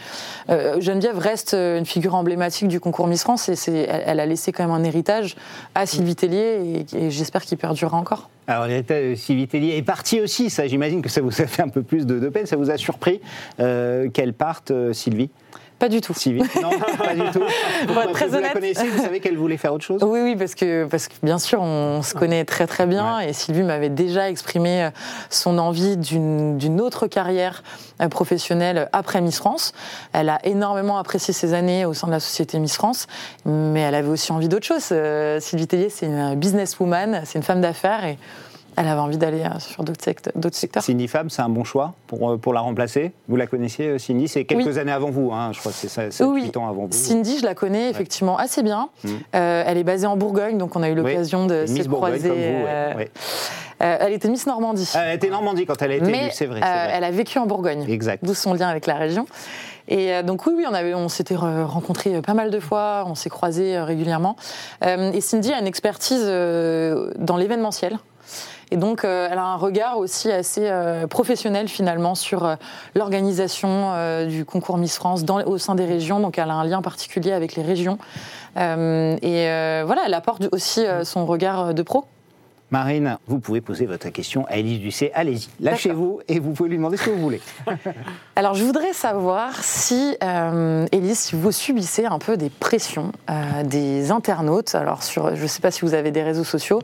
euh, 0.50 0.75
Geneviève 0.80 1.18
reste 1.18 1.54
euh, 1.54 1.78
une 1.78 1.86
figure 1.86 2.14
emblématique 2.14 2.68
du 2.68 2.80
concours 2.80 3.06
Miss 3.06 3.22
France. 3.22 3.48
Et 3.48 3.86
elle, 3.88 4.20
a 4.20 4.26
laissé 4.26 4.52
quand 4.52 4.64
même 4.64 4.74
un 4.74 4.84
héritage 4.84 5.36
à 5.74 5.86
Sylvie 5.86 6.16
Tellier. 6.16 6.86
Et, 6.92 7.10
j'espère 7.10 7.42
qu'il 7.42 7.58
perdurera 7.58 7.96
encore. 7.96 8.30
Alors, 8.48 8.66
de 8.68 9.14
Sylvie 9.16 9.48
Tellier 9.48 9.76
est 9.76 9.82
parti 9.82 10.20
aussi, 10.20 10.50
ça 10.50 10.68
j'imagine 10.68 11.02
que 11.02 11.08
ça 11.08 11.20
vous 11.20 11.42
a 11.42 11.46
fait 11.46 11.62
un 11.62 11.68
peu 11.68 11.82
plus 11.82 12.06
de, 12.06 12.28
peine, 12.28 12.46
ça 12.46 12.54
vous 12.54 12.70
a 12.70 12.76
surpris 12.76 13.20
euh, 13.58 14.08
qu'elle 14.08 14.34
parte, 14.34 14.70
euh, 14.70 14.92
Sylvie? 14.92 15.30
Pas 15.78 15.88
du 15.90 16.00
tout. 16.00 16.14
Sylvie 16.14 16.42
Non, 16.62 16.70
pas 16.96 17.14
du 17.14 17.30
tout. 17.32 17.42
Pourquoi 17.86 18.06
très 18.12 18.26
vous 18.26 18.32
la 18.32 18.38
honnête. 18.38 18.52
connaissez, 18.54 18.88
vous 18.88 19.02
savez 19.02 19.20
qu'elle 19.20 19.36
voulait 19.36 19.58
faire 19.58 19.74
autre 19.74 19.84
chose? 19.84 20.02
Oui, 20.02 20.20
oui, 20.22 20.36
parce 20.36 20.54
que, 20.54 20.86
parce 20.86 21.08
que 21.08 21.14
bien 21.22 21.38
sûr, 21.38 21.60
on 21.60 22.02
se 22.02 22.14
connaît 22.14 22.44
très 22.46 22.66
très 22.66 22.86
bien 22.86 23.20
et 23.20 23.32
Sylvie 23.34 23.62
m'avait 23.62 23.90
déjà 23.90 24.30
exprimé 24.30 24.84
euh, 24.84 24.90
son 25.28 25.58
envie 25.58 25.96
d'une 25.98 26.80
autre 26.80 27.06
carrière 27.06 27.62
euh, 28.00 28.08
professionnelle 28.08 28.88
après 28.92 29.20
Miss 29.20 29.36
France. 29.36 29.72
Elle 30.14 30.30
a 30.30 30.38
énormément 30.46 30.96
apprécié 30.98 31.34
ses 31.34 31.52
années 31.52 31.84
au 31.84 31.92
sein 31.92 32.06
de 32.06 32.12
la 32.12 32.20
société 32.20 32.58
Miss 32.58 32.76
France, 32.76 33.06
mais 33.44 33.80
elle 33.80 33.94
avait 33.94 34.08
aussi 34.08 34.32
envie 34.32 34.48
d'autre 34.48 34.66
chose. 34.66 34.88
Euh, 34.92 35.40
Sylvie 35.40 35.66
Tellier, 35.66 35.90
c'est 35.90 36.06
une 36.06 36.36
businesswoman, 36.36 37.22
c'est 37.24 37.38
une 37.38 37.44
femme 37.44 37.60
d'affaires 37.60 38.04
et 38.06 38.18
elle 38.76 38.88
avait 38.88 39.00
envie 39.00 39.16
d'aller 39.16 39.42
euh, 39.42 39.58
sur 39.58 39.84
d'autres 39.84 40.04
sect- 40.04 40.30
d'autres 40.34 40.56
secteurs. 40.56 40.82
Cindy 40.82 41.08
Fab, 41.08 41.28
c'est 41.30 41.42
un 41.42 41.48
bon 41.48 41.64
choix 41.64 41.94
pour, 42.06 42.30
euh, 42.32 42.36
pour 42.36 42.52
la 42.52 42.60
remplacer. 42.60 43.12
Vous 43.28 43.36
la 43.36 43.46
connaissiez, 43.46 43.86
euh, 43.88 43.98
Cindy? 43.98 44.28
C'est 44.28 44.44
quelques 44.44 44.66
Oui. 44.66 44.78
années 44.78 44.92
avant 44.92 45.10
vous, 45.10 45.32
hein, 45.32 45.50
je 45.52 45.60
crois 45.60 45.72
que 45.72 45.78
c'est 45.78 45.88
7 46.10 46.26
Oui, 46.26 46.42
8 46.44 46.56
ans 46.56 46.68
avant 46.68 46.82
vous. 46.86 46.92
Cindy, 46.92 47.38
je 47.38 47.44
la 47.44 47.54
connais 47.54 47.88
effectivement 47.90 48.36
assez 48.38 48.62
bien. 48.62 48.88
Mm. 49.04 49.08
Euh, 49.34 49.64
elle 49.66 49.78
est 49.78 49.84
basée 49.84 50.06
en 50.06 50.16
Bourgogne, 50.16 50.58
donc 50.58 50.76
on 50.76 50.82
a 50.82 50.88
eu 50.90 50.94
l'occasion 50.94 51.46
de 51.46 51.64
se 51.66 51.82
croiser. 51.88 52.28
comme 52.28 52.36
vous, 52.38 52.42
ouais, 52.44 52.64
euh, 52.68 52.94
ouais. 52.96 53.10
euh, 53.82 53.96
elle 54.00 54.12
était 54.12 54.28
Miss 54.28 54.46
Normandie. 54.46 54.90
Elle 54.94 55.16
était 55.16 55.30
Normandie 55.30 55.64
quand 55.66 55.80
elle 55.82 55.92
a 55.92 55.96
été 55.96 56.10
mais 56.10 56.30
c'est 56.32 56.46
vrai. 56.46 56.60
elle 56.62 57.04
a 57.04 57.10
vécu 57.10 57.38
en 57.38 57.46
Bourgogne. 57.46 57.84
Exact. 57.88 58.24
D'où 58.24 58.34
son 58.34 58.52
lien 58.54 58.68
avec 58.68 58.86
la 58.86 58.94
région. 58.94 59.26
Et 59.88 60.20
donc 60.24 60.46
oui, 60.46 60.52
oui, 60.56 60.64
on, 60.68 60.74
avait, 60.74 60.94
on 60.94 61.08
s'était 61.08 61.36
re- 61.36 61.62
rencontrés 61.64 62.20
pas 62.20 62.34
mal 62.34 62.50
de 62.50 62.58
fois, 62.58 63.04
on 63.06 63.14
s'est 63.14 63.30
croisés 63.30 63.78
régulièrement. 63.78 64.34
Et 64.84 65.20
Cindy 65.20 65.52
a 65.52 65.60
une 65.60 65.66
expertise 65.68 66.24
dans 66.26 67.36
l'événementiel. 67.38 67.96
Et 68.72 68.76
donc, 68.76 69.04
euh, 69.04 69.28
elle 69.30 69.38
a 69.38 69.44
un 69.44 69.56
regard 69.56 69.98
aussi 69.98 70.30
assez 70.30 70.68
euh, 70.68 71.06
professionnel 71.06 71.68
finalement 71.68 72.14
sur 72.14 72.44
euh, 72.44 72.56
l'organisation 72.94 73.92
du 74.26 74.44
concours 74.44 74.78
Miss 74.78 74.96
France 74.96 75.24
dans, 75.24 75.42
au 75.44 75.58
sein 75.58 75.74
des 75.74 75.84
régions. 75.84 76.20
Donc, 76.20 76.38
elle 76.38 76.50
a 76.50 76.54
un 76.54 76.64
lien 76.64 76.82
particulier 76.82 77.32
avec 77.32 77.54
les 77.54 77.62
régions. 77.62 77.98
Et 78.56 79.48
voilà, 79.84 80.02
elle 80.06 80.14
apporte 80.14 80.48
aussi 80.52 80.84
son 81.04 81.26
regard 81.26 81.74
de 81.74 81.82
pro. 81.82 82.06
Marine, 82.72 83.18
vous 83.28 83.38
pouvez 83.38 83.60
poser 83.60 83.86
votre 83.86 84.08
question 84.08 84.44
à 84.48 84.56
Élise 84.56 84.80
Ducé. 84.80 85.12
Allez-y, 85.14 85.48
lâchez-vous 85.60 86.20
et 86.26 86.40
vous 86.40 86.50
pouvez 86.50 86.68
lui 86.68 86.76
demander 86.76 86.96
ce 86.96 87.04
que 87.04 87.10
vous 87.10 87.20
voulez. 87.22 87.40
Alors, 88.36 88.54
je 88.54 88.64
voudrais 88.64 88.92
savoir 88.92 89.62
si, 89.62 90.16
euh, 90.24 90.84
Élise, 90.90 91.18
si 91.18 91.36
vous 91.36 91.52
subissez 91.52 92.06
un 92.06 92.18
peu 92.18 92.36
des 92.36 92.50
pressions 92.50 93.12
euh, 93.30 93.62
des 93.62 94.10
internautes. 94.10 94.74
Alors, 94.74 95.04
sur, 95.04 95.36
je 95.36 95.42
ne 95.42 95.46
sais 95.46 95.60
pas 95.60 95.70
si 95.70 95.82
vous 95.82 95.94
avez 95.94 96.10
des 96.10 96.24
réseaux 96.24 96.42
sociaux, 96.42 96.80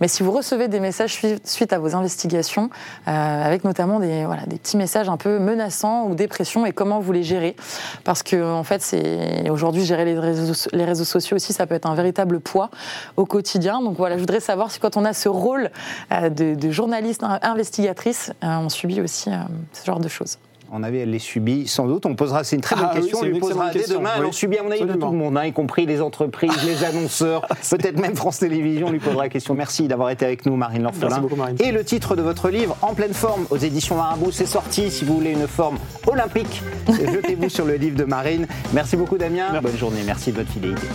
mais 0.00 0.08
si 0.08 0.22
vous 0.22 0.32
recevez 0.32 0.68
des 0.68 0.80
messages 0.80 1.12
sui- 1.12 1.38
suite 1.44 1.74
à 1.74 1.78
vos 1.78 1.94
investigations, 1.94 2.70
euh, 3.06 3.10
avec 3.44 3.62
notamment 3.64 4.00
des, 4.00 4.24
voilà, 4.24 4.46
des 4.46 4.56
petits 4.56 4.78
messages 4.78 5.10
un 5.10 5.18
peu 5.18 5.38
menaçants 5.38 6.06
ou 6.06 6.14
des 6.14 6.28
pressions, 6.28 6.64
et 6.64 6.72
comment 6.72 6.98
vous 6.98 7.12
les 7.12 7.22
gérez. 7.22 7.56
Parce 8.04 8.22
que, 8.22 8.42
en 8.42 8.64
fait, 8.64 8.80
c'est 8.80 9.50
aujourd'hui, 9.50 9.84
gérer 9.84 10.06
les 10.06 10.18
réseaux, 10.18 10.68
les 10.72 10.84
réseaux 10.86 11.04
sociaux 11.04 11.36
aussi, 11.36 11.52
ça 11.52 11.66
peut 11.66 11.74
être 11.74 11.86
un 11.86 11.94
véritable 11.94 12.40
poids 12.40 12.70
au 13.18 13.26
quotidien. 13.26 13.82
Donc, 13.82 13.98
voilà, 13.98 14.16
je 14.16 14.20
voudrais 14.20 14.40
savoir 14.40 14.70
si, 14.70 14.80
quand 14.80 14.96
on 14.96 15.04
a 15.04 15.12
ce 15.12 15.25
rôle 15.28 15.70
euh, 16.12 16.28
de, 16.28 16.54
journaliste 16.70 17.22
in- 17.22 17.38
investigatrice, 17.42 18.32
euh, 18.44 18.56
on 18.58 18.68
subit 18.68 19.00
aussi 19.00 19.30
euh, 19.30 19.36
ce 19.72 19.84
genre 19.84 20.00
de 20.00 20.08
choses. 20.08 20.38
On 20.72 20.82
avait 20.82 21.06
les 21.06 21.18
subis, 21.18 21.66
sans 21.66 21.86
doute. 21.86 22.06
On 22.06 22.14
posera, 22.14 22.44
c'est 22.44 22.56
une 22.56 22.62
très 22.62 22.76
bonne 22.76 22.88
Ah 22.90 22.94
question. 22.96 23.18
on 23.20 23.24
lui 23.24 23.38
posera 23.38 23.70
dès 23.70 23.80
question, 23.80 23.98
demain. 23.98 24.10
oui. 24.14 24.20
Elle 24.20 24.26
en 24.26 24.32
subit, 24.32 24.58
à 24.58 24.62
mon 24.62 24.70
avis, 24.70 24.80
de 24.84 24.92
tout 24.92 25.10
le 25.10 25.16
monde, 25.16 25.36
hein, 25.38 25.44
y 25.44 25.52
compris 25.52 25.86
les 25.86 26.00
entreprises, 26.00 26.50
les 26.64 26.84
annonceurs, 26.84 27.46
peut-être 27.70 27.98
même 28.00 28.16
France 28.16 28.38
Télévisions 28.38 28.90
lui 28.90 28.98
posera 28.98 29.24
la 29.24 29.28
question. 29.28 29.54
Merci 29.54 29.88
d'avoir 29.88 30.10
été 30.10 30.24
avec 30.24 30.46
nous, 30.46 30.56
Marine 30.56 30.82
L'Orphelin. 30.82 31.08
Merci 31.08 31.20
beaucoup, 31.20 31.36
Marine. 31.36 31.56
Et 31.60 31.72
le 31.72 31.84
titre 31.84 32.16
de 32.16 32.22
votre 32.22 32.48
livre, 32.50 32.76
En 32.82 32.94
pleine 32.94 33.14
forme, 33.14 33.46
aux 33.50 33.56
éditions 33.56 33.96
Marabout, 33.96 34.32
c'est 34.32 34.46
sorti. 34.46 34.90
Si 34.90 35.04
vous 35.04 35.16
voulez 35.18 35.32
une 35.32 35.46
forme 35.46 35.78
olympique, 36.06 36.62
jetez-vous 36.88 37.48
sur 37.48 37.64
le 37.64 37.74
livre 37.74 37.96
de 37.96 38.04
Marine. 38.04 38.46
Merci 38.72 38.96
beaucoup, 38.96 39.18
Damien. 39.18 39.60
Bonne 39.60 39.76
journée. 39.76 40.02
Merci 40.04 40.32
de 40.32 40.36
votre 40.38 40.50
fidélité. 40.50 40.86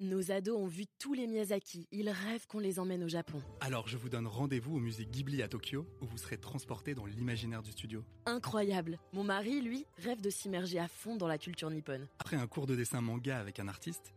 Nos 0.00 0.30
ados 0.30 0.56
ont 0.56 0.66
vu 0.66 0.84
tous 0.98 1.12
les 1.12 1.26
Miyazaki. 1.26 1.86
Ils 1.92 2.08
rêvent 2.08 2.46
qu'on 2.48 2.60
les 2.60 2.78
emmène 2.78 3.02
au 3.04 3.08
Japon. 3.08 3.38
Alors 3.60 3.88
je 3.88 3.96
vous 3.96 4.08
donne 4.08 4.26
rendez-vous 4.26 4.76
au 4.76 4.78
musée 4.78 5.04
Ghibli 5.10 5.42
à 5.42 5.48
Tokyo, 5.48 5.86
où 6.00 6.06
vous 6.06 6.18
serez 6.18 6.36
transporté 6.38 6.94
dans 6.94 7.04
l'imaginaire 7.04 7.62
du 7.62 7.72
studio. 7.72 8.02
Incroyable. 8.26 8.98
Mon 9.18 9.24
mari, 9.24 9.60
lui, 9.60 9.84
rêve 10.04 10.20
de 10.20 10.30
s'immerger 10.30 10.78
à 10.78 10.86
fond 10.86 11.16
dans 11.16 11.26
la 11.26 11.38
culture 11.38 11.70
nippone. 11.70 12.06
Après 12.20 12.36
un 12.36 12.46
cours 12.46 12.68
de 12.68 12.76
dessin 12.76 13.00
manga 13.00 13.36
avec 13.36 13.58
un 13.58 13.66
artiste, 13.66 14.12